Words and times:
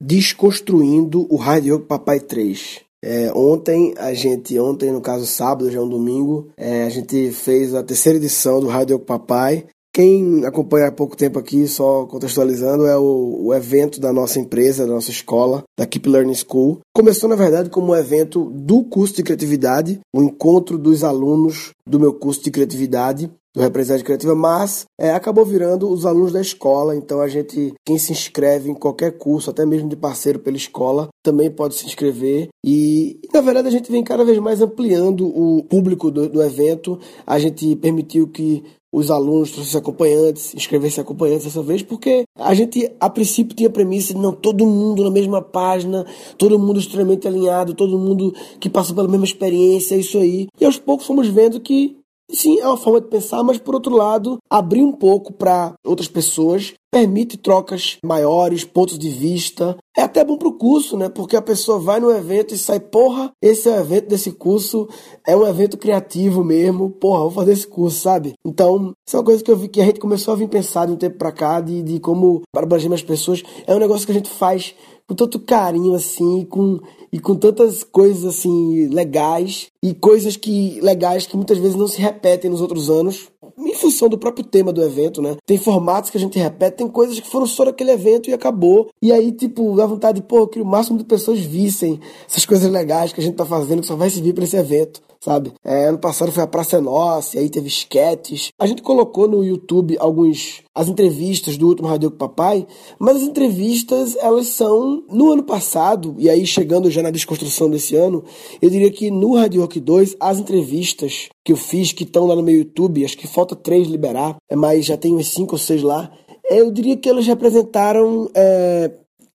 Desconstruindo 0.00 1.26
o 1.30 1.36
Radio 1.36 1.80
Papai 1.80 2.20
3. 2.20 2.80
É, 3.02 3.32
ontem, 3.34 3.94
a 3.96 4.12
gente, 4.12 4.58
ontem, 4.58 4.92
no 4.92 5.00
caso 5.00 5.24
sábado, 5.24 5.70
já 5.70 5.78
é 5.78 5.82
um 5.82 5.88
domingo, 5.88 6.48
é, 6.56 6.84
a 6.84 6.88
gente 6.88 7.30
fez 7.30 7.74
a 7.74 7.82
terceira 7.82 8.18
edição 8.18 8.60
do 8.60 8.66
Radio 8.66 8.98
Papai. 8.98 9.66
Quem 9.94 10.44
acompanha 10.44 10.88
há 10.88 10.92
pouco 10.92 11.16
tempo 11.16 11.38
aqui, 11.38 11.66
só 11.66 12.04
contextualizando, 12.04 12.84
é 12.84 12.98
o, 12.98 13.46
o, 13.46 13.54
evento 13.54 13.98
da 13.98 14.12
nossa 14.12 14.38
empresa, 14.38 14.86
da 14.86 14.92
nossa 14.92 15.10
escola, 15.10 15.62
da 15.78 15.86
Keep 15.86 16.06
Learning 16.06 16.34
School. 16.34 16.80
Começou, 16.94 17.30
na 17.30 17.36
verdade, 17.36 17.70
como 17.70 17.92
um 17.92 17.96
evento 17.96 18.50
do 18.50 18.84
curso 18.84 19.16
de 19.16 19.22
criatividade, 19.22 19.98
o 20.14 20.20
um 20.20 20.24
encontro 20.24 20.76
dos 20.76 21.02
alunos 21.02 21.70
do 21.88 21.98
meu 21.98 22.12
curso 22.12 22.44
de 22.44 22.50
criatividade 22.50 23.30
do 23.56 23.62
representante 23.62 24.04
criativa, 24.04 24.34
mas 24.34 24.84
é, 25.00 25.12
acabou 25.12 25.42
virando 25.42 25.88
os 25.88 26.04
alunos 26.04 26.30
da 26.30 26.42
escola. 26.42 26.94
Então 26.94 27.22
a 27.22 27.26
gente, 27.28 27.72
quem 27.86 27.96
se 27.96 28.12
inscreve 28.12 28.70
em 28.70 28.74
qualquer 28.74 29.16
curso, 29.16 29.48
até 29.48 29.64
mesmo 29.64 29.88
de 29.88 29.96
parceiro 29.96 30.38
pela 30.38 30.58
escola, 30.58 31.08
também 31.24 31.50
pode 31.50 31.74
se 31.74 31.86
inscrever. 31.86 32.48
E, 32.62 33.18
na 33.32 33.40
verdade 33.40 33.68
a 33.68 33.70
gente 33.70 33.90
vem 33.90 34.04
cada 34.04 34.26
vez 34.26 34.38
mais 34.38 34.60
ampliando 34.60 35.26
o 35.26 35.64
público 35.64 36.10
do, 36.10 36.28
do 36.28 36.42
evento. 36.42 37.00
A 37.26 37.38
gente 37.38 37.74
permitiu 37.76 38.28
que 38.28 38.62
os 38.92 39.10
alunos 39.10 39.50
trouxessem 39.50 39.80
acompanhantes, 39.80 40.54
inscrevessem 40.54 41.02
acompanhantes 41.02 41.44
dessa 41.44 41.62
vez, 41.62 41.82
porque 41.82 42.24
a 42.38 42.52
gente, 42.52 42.90
a 43.00 43.08
princípio, 43.08 43.56
tinha 43.56 43.68
a 43.68 43.72
premissa 43.72 44.12
de 44.12 44.20
não 44.20 44.32
todo 44.32 44.66
mundo 44.66 45.02
na 45.02 45.10
mesma 45.10 45.40
página, 45.40 46.06
todo 46.36 46.58
mundo 46.58 46.78
extremamente 46.78 47.26
alinhado, 47.26 47.74
todo 47.74 47.98
mundo 47.98 48.34
que 48.60 48.68
passou 48.68 48.94
pela 48.94 49.08
mesma 49.08 49.24
experiência, 49.24 49.96
isso 49.96 50.18
aí. 50.18 50.46
E 50.60 50.64
aos 50.64 50.78
poucos 50.78 51.06
fomos 51.06 51.26
vendo 51.28 51.60
que 51.60 51.96
Sim, 52.30 52.58
é 52.58 52.66
uma 52.66 52.76
forma 52.76 53.00
de 53.00 53.08
pensar, 53.08 53.42
mas 53.42 53.58
por 53.58 53.74
outro 53.74 53.94
lado, 53.94 54.38
abrir 54.50 54.82
um 54.82 54.92
pouco 54.92 55.32
para 55.32 55.74
outras 55.84 56.08
pessoas 56.08 56.74
permite 56.96 57.36
trocas 57.36 57.98
maiores, 58.02 58.64
pontos 58.64 58.98
de 58.98 59.10
vista. 59.10 59.76
É 59.94 60.00
até 60.00 60.24
bom 60.24 60.38
para 60.38 60.48
o 60.48 60.56
curso, 60.56 60.96
né? 60.96 61.10
Porque 61.10 61.36
a 61.36 61.42
pessoa 61.42 61.78
vai 61.78 62.00
no 62.00 62.10
evento 62.10 62.54
e 62.54 62.58
sai, 62.58 62.80
porra, 62.80 63.30
esse 63.42 63.68
é 63.68 63.72
o 63.72 63.80
evento 63.80 64.08
desse 64.08 64.32
curso, 64.32 64.88
é 65.26 65.36
um 65.36 65.46
evento 65.46 65.76
criativo 65.76 66.42
mesmo, 66.42 66.88
porra, 66.88 67.20
vou 67.20 67.30
fazer 67.30 67.52
esse 67.52 67.66
curso, 67.66 68.00
sabe? 68.00 68.32
Então, 68.46 68.94
isso 69.06 69.14
é 69.14 69.18
uma 69.18 69.26
coisa 69.26 69.44
que 69.44 69.50
eu 69.50 69.56
vi 69.58 69.68
que 69.68 69.80
a 69.82 69.84
gente 69.84 70.00
começou 70.00 70.32
a 70.32 70.36
vir 70.38 70.48
pensar 70.48 70.86
de 70.86 70.92
um 70.92 70.96
tempo 70.96 71.18
para 71.18 71.32
cá, 71.32 71.60
de, 71.60 71.82
de 71.82 72.00
como 72.00 72.40
para 72.50 72.64
abranger 72.64 72.88
mais 72.88 73.02
pessoas. 73.02 73.42
É 73.66 73.74
um 73.74 73.78
negócio 73.78 74.06
que 74.06 74.12
a 74.12 74.16
gente 74.16 74.30
faz 74.30 74.74
com 75.08 75.14
tanto 75.14 75.38
carinho 75.40 75.94
assim, 75.94 76.44
com 76.44 76.80
e 77.12 77.20
com 77.20 77.34
tantas 77.34 77.84
coisas 77.84 78.24
assim 78.24 78.88
legais 78.88 79.68
e 79.82 79.94
coisas 79.94 80.36
que 80.36 80.80
legais 80.80 81.26
que 81.26 81.36
muitas 81.36 81.58
vezes 81.58 81.76
não 81.76 81.86
se 81.86 82.00
repetem 82.00 82.50
nos 82.50 82.60
outros 82.60 82.90
anos, 82.90 83.28
em 83.58 83.74
função 83.74 84.08
do 84.08 84.18
próprio 84.18 84.44
tema 84.44 84.72
do 84.72 84.82
evento, 84.82 85.22
né? 85.22 85.36
Tem 85.46 85.56
formatos 85.56 86.10
que 86.10 86.18
a 86.18 86.20
gente 86.20 86.38
repete, 86.38 86.78
tem 86.78 86.88
coisas 86.88 87.18
que 87.18 87.28
foram 87.28 87.46
só 87.46 87.64
naquele 87.64 87.92
evento 87.92 88.28
e 88.28 88.34
acabou. 88.34 88.90
E 89.00 89.12
aí, 89.12 89.32
tipo, 89.32 89.74
dá 89.76 89.86
vontade 89.86 90.20
de, 90.20 90.26
pô, 90.26 90.46
que 90.46 90.60
o 90.60 90.64
máximo 90.64 90.98
de 90.98 91.04
pessoas 91.04 91.40
vissem 91.40 92.00
essas 92.28 92.44
coisas 92.44 92.70
legais 92.70 93.12
que 93.12 93.20
a 93.20 93.24
gente 93.24 93.36
tá 93.36 93.46
fazendo, 93.46 93.80
que 93.80 93.86
só 93.86 93.96
vai 93.96 94.10
servir 94.10 94.34
para 94.34 94.44
esse 94.44 94.56
evento 94.56 95.00
sabe? 95.26 95.52
É, 95.64 95.86
ano 95.86 95.98
passado 95.98 96.30
foi 96.30 96.44
a 96.44 96.46
Praça 96.46 96.76
é 96.76 96.80
Nossa, 96.80 97.36
e 97.36 97.40
aí 97.40 97.50
teve 97.50 97.66
esquetes. 97.66 98.50
A 98.56 98.64
gente 98.64 98.80
colocou 98.80 99.26
no 99.26 99.44
YouTube 99.44 99.96
alguns 99.98 100.62
as 100.72 100.88
entrevistas 100.88 101.56
do 101.56 101.66
último 101.66 101.88
Radio 101.88 102.12
com 102.12 102.16
Papai, 102.16 102.64
mas 102.96 103.16
as 103.16 103.22
entrevistas 103.24 104.14
elas 104.16 104.46
são 104.48 105.02
no 105.10 105.32
ano 105.32 105.42
passado, 105.42 106.14
e 106.16 106.30
aí 106.30 106.46
chegando 106.46 106.90
já 106.92 107.02
na 107.02 107.10
desconstrução 107.10 107.68
desse 107.68 107.96
ano, 107.96 108.22
eu 108.62 108.70
diria 108.70 108.90
que 108.90 109.10
no 109.10 109.34
Radio 109.34 109.62
Rock 109.62 109.80
2 109.80 110.16
as 110.20 110.38
entrevistas 110.38 111.28
que 111.44 111.50
eu 111.50 111.56
fiz, 111.56 111.90
que 111.90 112.04
estão 112.04 112.26
lá 112.26 112.36
no 112.36 112.42
meu 112.42 112.58
YouTube, 112.58 113.04
acho 113.04 113.18
que 113.18 113.26
falta 113.26 113.56
três 113.56 113.88
liberar, 113.88 114.36
é, 114.48 114.54
mas 114.54 114.84
já 114.84 114.96
tem 114.96 115.12
uns 115.12 115.26
cinco 115.26 115.56
ou 115.56 115.58
seis 115.58 115.82
lá, 115.82 116.08
eu 116.48 116.70
diria 116.70 116.96
que 116.96 117.08
elas 117.08 117.26
representaram 117.26 118.30
é, 118.32 118.92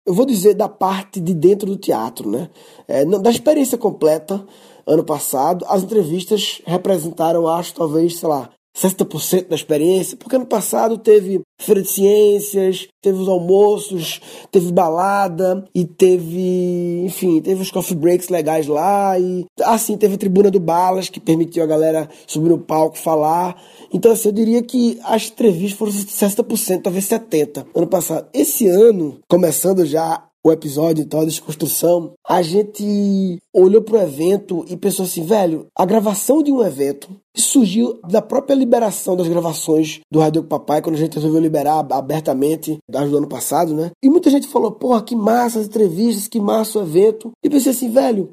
eu 0.05 0.13
vou 0.13 0.25
dizer 0.25 0.55
da 0.55 0.67
parte 0.67 1.19
de 1.19 1.35
dentro 1.35 1.67
do 1.67 1.77
teatro, 1.77 2.27
né? 2.27 2.49
É, 2.87 3.05
da 3.05 3.29
experiência 3.29 3.77
completa, 3.77 4.43
ano 4.89 5.03
passado, 5.03 5.65
as 5.69 5.83
entrevistas 5.83 6.61
representaram, 6.65 7.47
acho, 7.47 7.75
talvez, 7.75 8.17
sei 8.17 8.27
lá, 8.27 8.49
60% 8.75 9.49
da 9.49 9.55
experiência, 9.55 10.15
porque 10.15 10.35
ano 10.35 10.45
passado 10.45 10.97
teve 10.97 11.41
feira 11.59 11.81
de 11.81 11.89
ciências, 11.89 12.87
teve 13.01 13.17
os 13.19 13.27
almoços, 13.27 14.21
teve 14.51 14.71
balada 14.71 15.65
e 15.75 15.83
teve, 15.85 17.03
enfim, 17.05 17.41
teve 17.41 17.61
os 17.61 17.71
coffee 17.71 17.97
breaks 17.97 18.29
legais 18.29 18.67
lá 18.67 19.19
e 19.19 19.45
assim 19.63 19.97
teve 19.97 20.15
a 20.15 20.17
tribuna 20.17 20.49
do 20.49 20.59
Balas 20.59 21.09
que 21.09 21.19
permitiu 21.19 21.63
a 21.63 21.67
galera 21.67 22.09
subir 22.25 22.49
no 22.49 22.59
palco 22.59 22.97
falar. 22.97 23.61
Então 23.91 24.11
assim, 24.11 24.29
eu 24.29 24.33
diria 24.33 24.61
que 24.61 24.99
as 25.03 25.27
entrevistas 25.27 25.77
foram 25.77 25.91
60%, 25.91 26.81
talvez 26.81 27.05
70% 27.05 27.65
ano 27.75 27.87
passado. 27.87 28.27
Esse 28.33 28.67
ano, 28.67 29.19
começando 29.27 29.85
já 29.85 30.28
o 30.45 30.51
episódio 30.51 31.03
então, 31.03 31.21
a 31.21 31.25
desconstrução, 31.25 32.13
a 32.27 32.41
gente 32.41 33.37
olhou 33.53 33.81
pro 33.81 33.99
evento 33.99 34.65
e 34.69 34.77
pensou 34.77 35.05
assim, 35.05 35.23
velho, 35.23 35.67
a 35.77 35.85
gravação 35.85 36.41
de 36.41 36.51
um 36.51 36.63
evento 36.63 37.09
surgiu 37.35 37.99
da 38.07 38.21
própria 38.21 38.55
liberação 38.55 39.15
das 39.15 39.27
gravações 39.27 39.99
do 40.11 40.19
Radio 40.19 40.43
Papai, 40.43 40.81
quando 40.81 40.95
a 40.95 40.99
gente 40.99 41.15
resolveu 41.15 41.41
liberar 41.41 41.85
abertamente 41.91 42.77
do 42.87 43.17
ano 43.17 43.27
passado, 43.27 43.73
né? 43.73 43.91
E 44.03 44.09
muita 44.09 44.29
gente 44.29 44.47
falou, 44.47 44.71
porra, 44.71 45.03
que 45.03 45.15
massa 45.15 45.59
as 45.59 45.65
entrevistas, 45.65 46.27
que 46.27 46.39
massa 46.39 46.79
o 46.79 46.83
evento. 46.83 47.31
E 47.43 47.49
pensei 47.49 47.71
assim, 47.71 47.89
velho, 47.89 48.29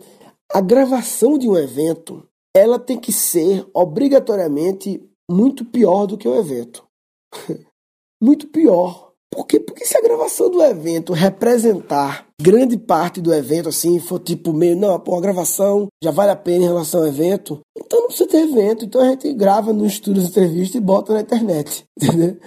a 0.52 0.60
gravação 0.60 1.38
de 1.38 1.48
um 1.48 1.56
evento, 1.56 2.22
ela 2.54 2.78
tem 2.78 2.98
que 2.98 3.12
ser 3.12 3.66
obrigatoriamente 3.74 5.02
muito 5.30 5.64
pior 5.64 6.06
do 6.06 6.16
que 6.16 6.28
o 6.28 6.36
evento. 6.36 6.84
muito 8.22 8.46
pior 8.48 9.05
por 9.36 9.46
quê? 9.46 9.60
Porque 9.60 9.84
se 9.84 9.96
a 9.98 10.00
gravação 10.00 10.50
do 10.50 10.62
evento 10.62 11.12
representar 11.12 12.26
grande 12.40 12.78
parte 12.78 13.20
do 13.20 13.32
evento, 13.32 13.68
assim, 13.68 14.00
for 14.00 14.18
tipo 14.18 14.50
meio, 14.52 14.74
não, 14.74 14.98
pô, 14.98 15.14
a 15.14 15.20
gravação 15.20 15.88
já 16.02 16.10
vale 16.10 16.30
a 16.30 16.36
pena 16.36 16.64
em 16.64 16.68
relação 16.68 17.00
ao 17.00 17.06
evento, 17.06 17.60
então 17.76 18.00
não 18.00 18.06
precisa 18.08 18.28
ter 18.28 18.38
evento. 18.38 18.86
Então 18.86 19.02
a 19.02 19.10
gente 19.10 19.30
grava 19.34 19.74
no 19.74 19.84
estúdio 19.84 20.22
de 20.22 20.30
entrevista 20.30 20.78
e 20.78 20.80
bota 20.80 21.12
na 21.12 21.20
internet, 21.20 21.84
entendeu? 22.00 22.38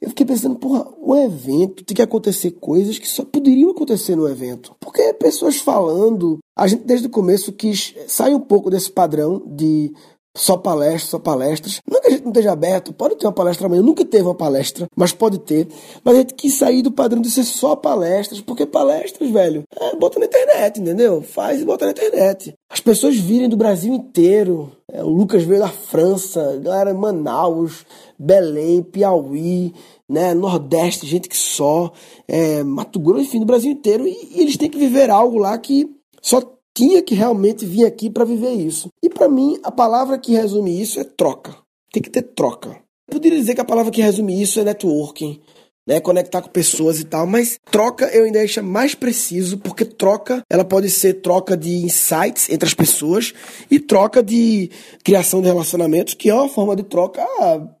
Eu 0.00 0.10
fiquei 0.10 0.26
pensando, 0.26 0.56
porra, 0.56 0.86
o 1.00 1.16
evento 1.16 1.82
tem 1.82 1.96
que 1.96 2.02
acontecer 2.02 2.52
coisas 2.52 2.98
que 2.98 3.08
só 3.08 3.24
poderiam 3.24 3.70
acontecer 3.70 4.14
no 4.14 4.28
evento. 4.28 4.76
Porque 4.78 5.12
pessoas 5.14 5.56
falando, 5.56 6.38
a 6.56 6.66
gente 6.66 6.84
desde 6.84 7.06
o 7.06 7.10
começo 7.10 7.50
quis 7.52 7.94
sair 8.06 8.34
um 8.34 8.40
pouco 8.40 8.70
desse 8.70 8.90
padrão 8.90 9.42
de 9.46 9.92
só 10.36 10.56
palestras, 10.56 11.10
só 11.10 11.18
palestras. 11.18 11.80
Não 11.90 12.00
que 12.00 12.08
a 12.08 12.10
gente 12.10 12.22
não 12.22 12.30
esteja 12.30 12.52
aberto, 12.52 12.92
pode 12.92 13.16
ter 13.16 13.26
uma 13.26 13.32
palestra 13.32 13.66
amanhã, 13.66 13.82
nunca 13.82 14.04
teve 14.04 14.24
uma 14.24 14.34
palestra, 14.34 14.86
mas 14.94 15.12
pode 15.12 15.38
ter. 15.38 15.66
Mas 16.04 16.14
a 16.14 16.18
gente 16.18 16.34
quis 16.34 16.54
sair 16.54 16.82
do 16.82 16.92
padrão 16.92 17.20
de 17.20 17.30
ser 17.30 17.44
só 17.44 17.74
palestras, 17.74 18.40
porque 18.40 18.66
palestras, 18.66 19.30
velho, 19.30 19.64
é, 19.74 19.96
bota 19.96 20.20
na 20.20 20.26
internet, 20.26 20.80
entendeu? 20.80 21.22
Faz 21.22 21.60
e 21.60 21.64
bota 21.64 21.86
na 21.86 21.92
internet. 21.92 22.54
As 22.68 22.80
pessoas 22.80 23.16
virem 23.16 23.48
do 23.48 23.56
Brasil 23.56 23.94
inteiro. 23.94 24.70
É, 24.92 25.02
o 25.02 25.08
Lucas 25.08 25.42
veio 25.42 25.60
da 25.60 25.68
França, 25.68 26.58
galera 26.62 26.92
Manaus, 26.92 27.86
Belém, 28.18 28.82
Piauí, 28.82 29.74
né, 30.08 30.34
Nordeste, 30.34 31.06
gente 31.06 31.28
que 31.28 31.36
só, 31.36 31.92
é, 32.28 32.62
Mato 32.62 33.00
Grosso, 33.00 33.24
enfim, 33.24 33.40
do 33.40 33.46
Brasil 33.46 33.72
inteiro. 33.72 34.06
E, 34.06 34.34
e 34.34 34.40
eles 34.42 34.56
têm 34.56 34.70
que 34.70 34.78
viver 34.78 35.10
algo 35.10 35.38
lá 35.38 35.56
que 35.58 35.90
só 36.20 36.40
tinha 36.76 37.02
que 37.02 37.14
realmente 37.14 37.64
vir 37.64 37.86
aqui 37.86 38.10
para 38.10 38.26
viver 38.26 38.52
isso. 38.52 38.90
E 39.02 39.08
para 39.08 39.30
mim, 39.30 39.58
a 39.64 39.72
palavra 39.72 40.18
que 40.18 40.34
resume 40.34 40.78
isso 40.78 41.00
é 41.00 41.04
troca. 41.04 41.56
Tem 41.90 42.02
que 42.02 42.10
ter 42.10 42.20
troca. 42.20 42.78
Eu 43.08 43.14
poderia 43.14 43.38
dizer 43.38 43.54
que 43.54 43.60
a 43.62 43.64
palavra 43.64 43.90
que 43.90 44.02
resume 44.02 44.42
isso 44.42 44.60
é 44.60 44.64
networking, 44.64 45.40
né, 45.86 46.00
conectar 46.00 46.42
com 46.42 46.50
pessoas 46.50 47.00
e 47.00 47.04
tal, 47.04 47.26
mas 47.26 47.58
troca 47.70 48.06
eu 48.06 48.24
ainda 48.24 48.42
acho 48.42 48.62
mais 48.62 48.94
preciso, 48.94 49.56
porque 49.58 49.84
troca, 49.84 50.42
ela 50.50 50.64
pode 50.64 50.90
ser 50.90 51.14
troca 51.22 51.56
de 51.56 51.76
insights 51.76 52.50
entre 52.50 52.66
as 52.66 52.74
pessoas 52.74 53.32
e 53.70 53.78
troca 53.78 54.22
de 54.22 54.68
criação 55.04 55.40
de 55.40 55.46
relacionamentos, 55.46 56.14
que 56.14 56.28
é 56.28 56.34
uma 56.34 56.48
forma 56.48 56.74
de 56.74 56.82
troca 56.82 57.24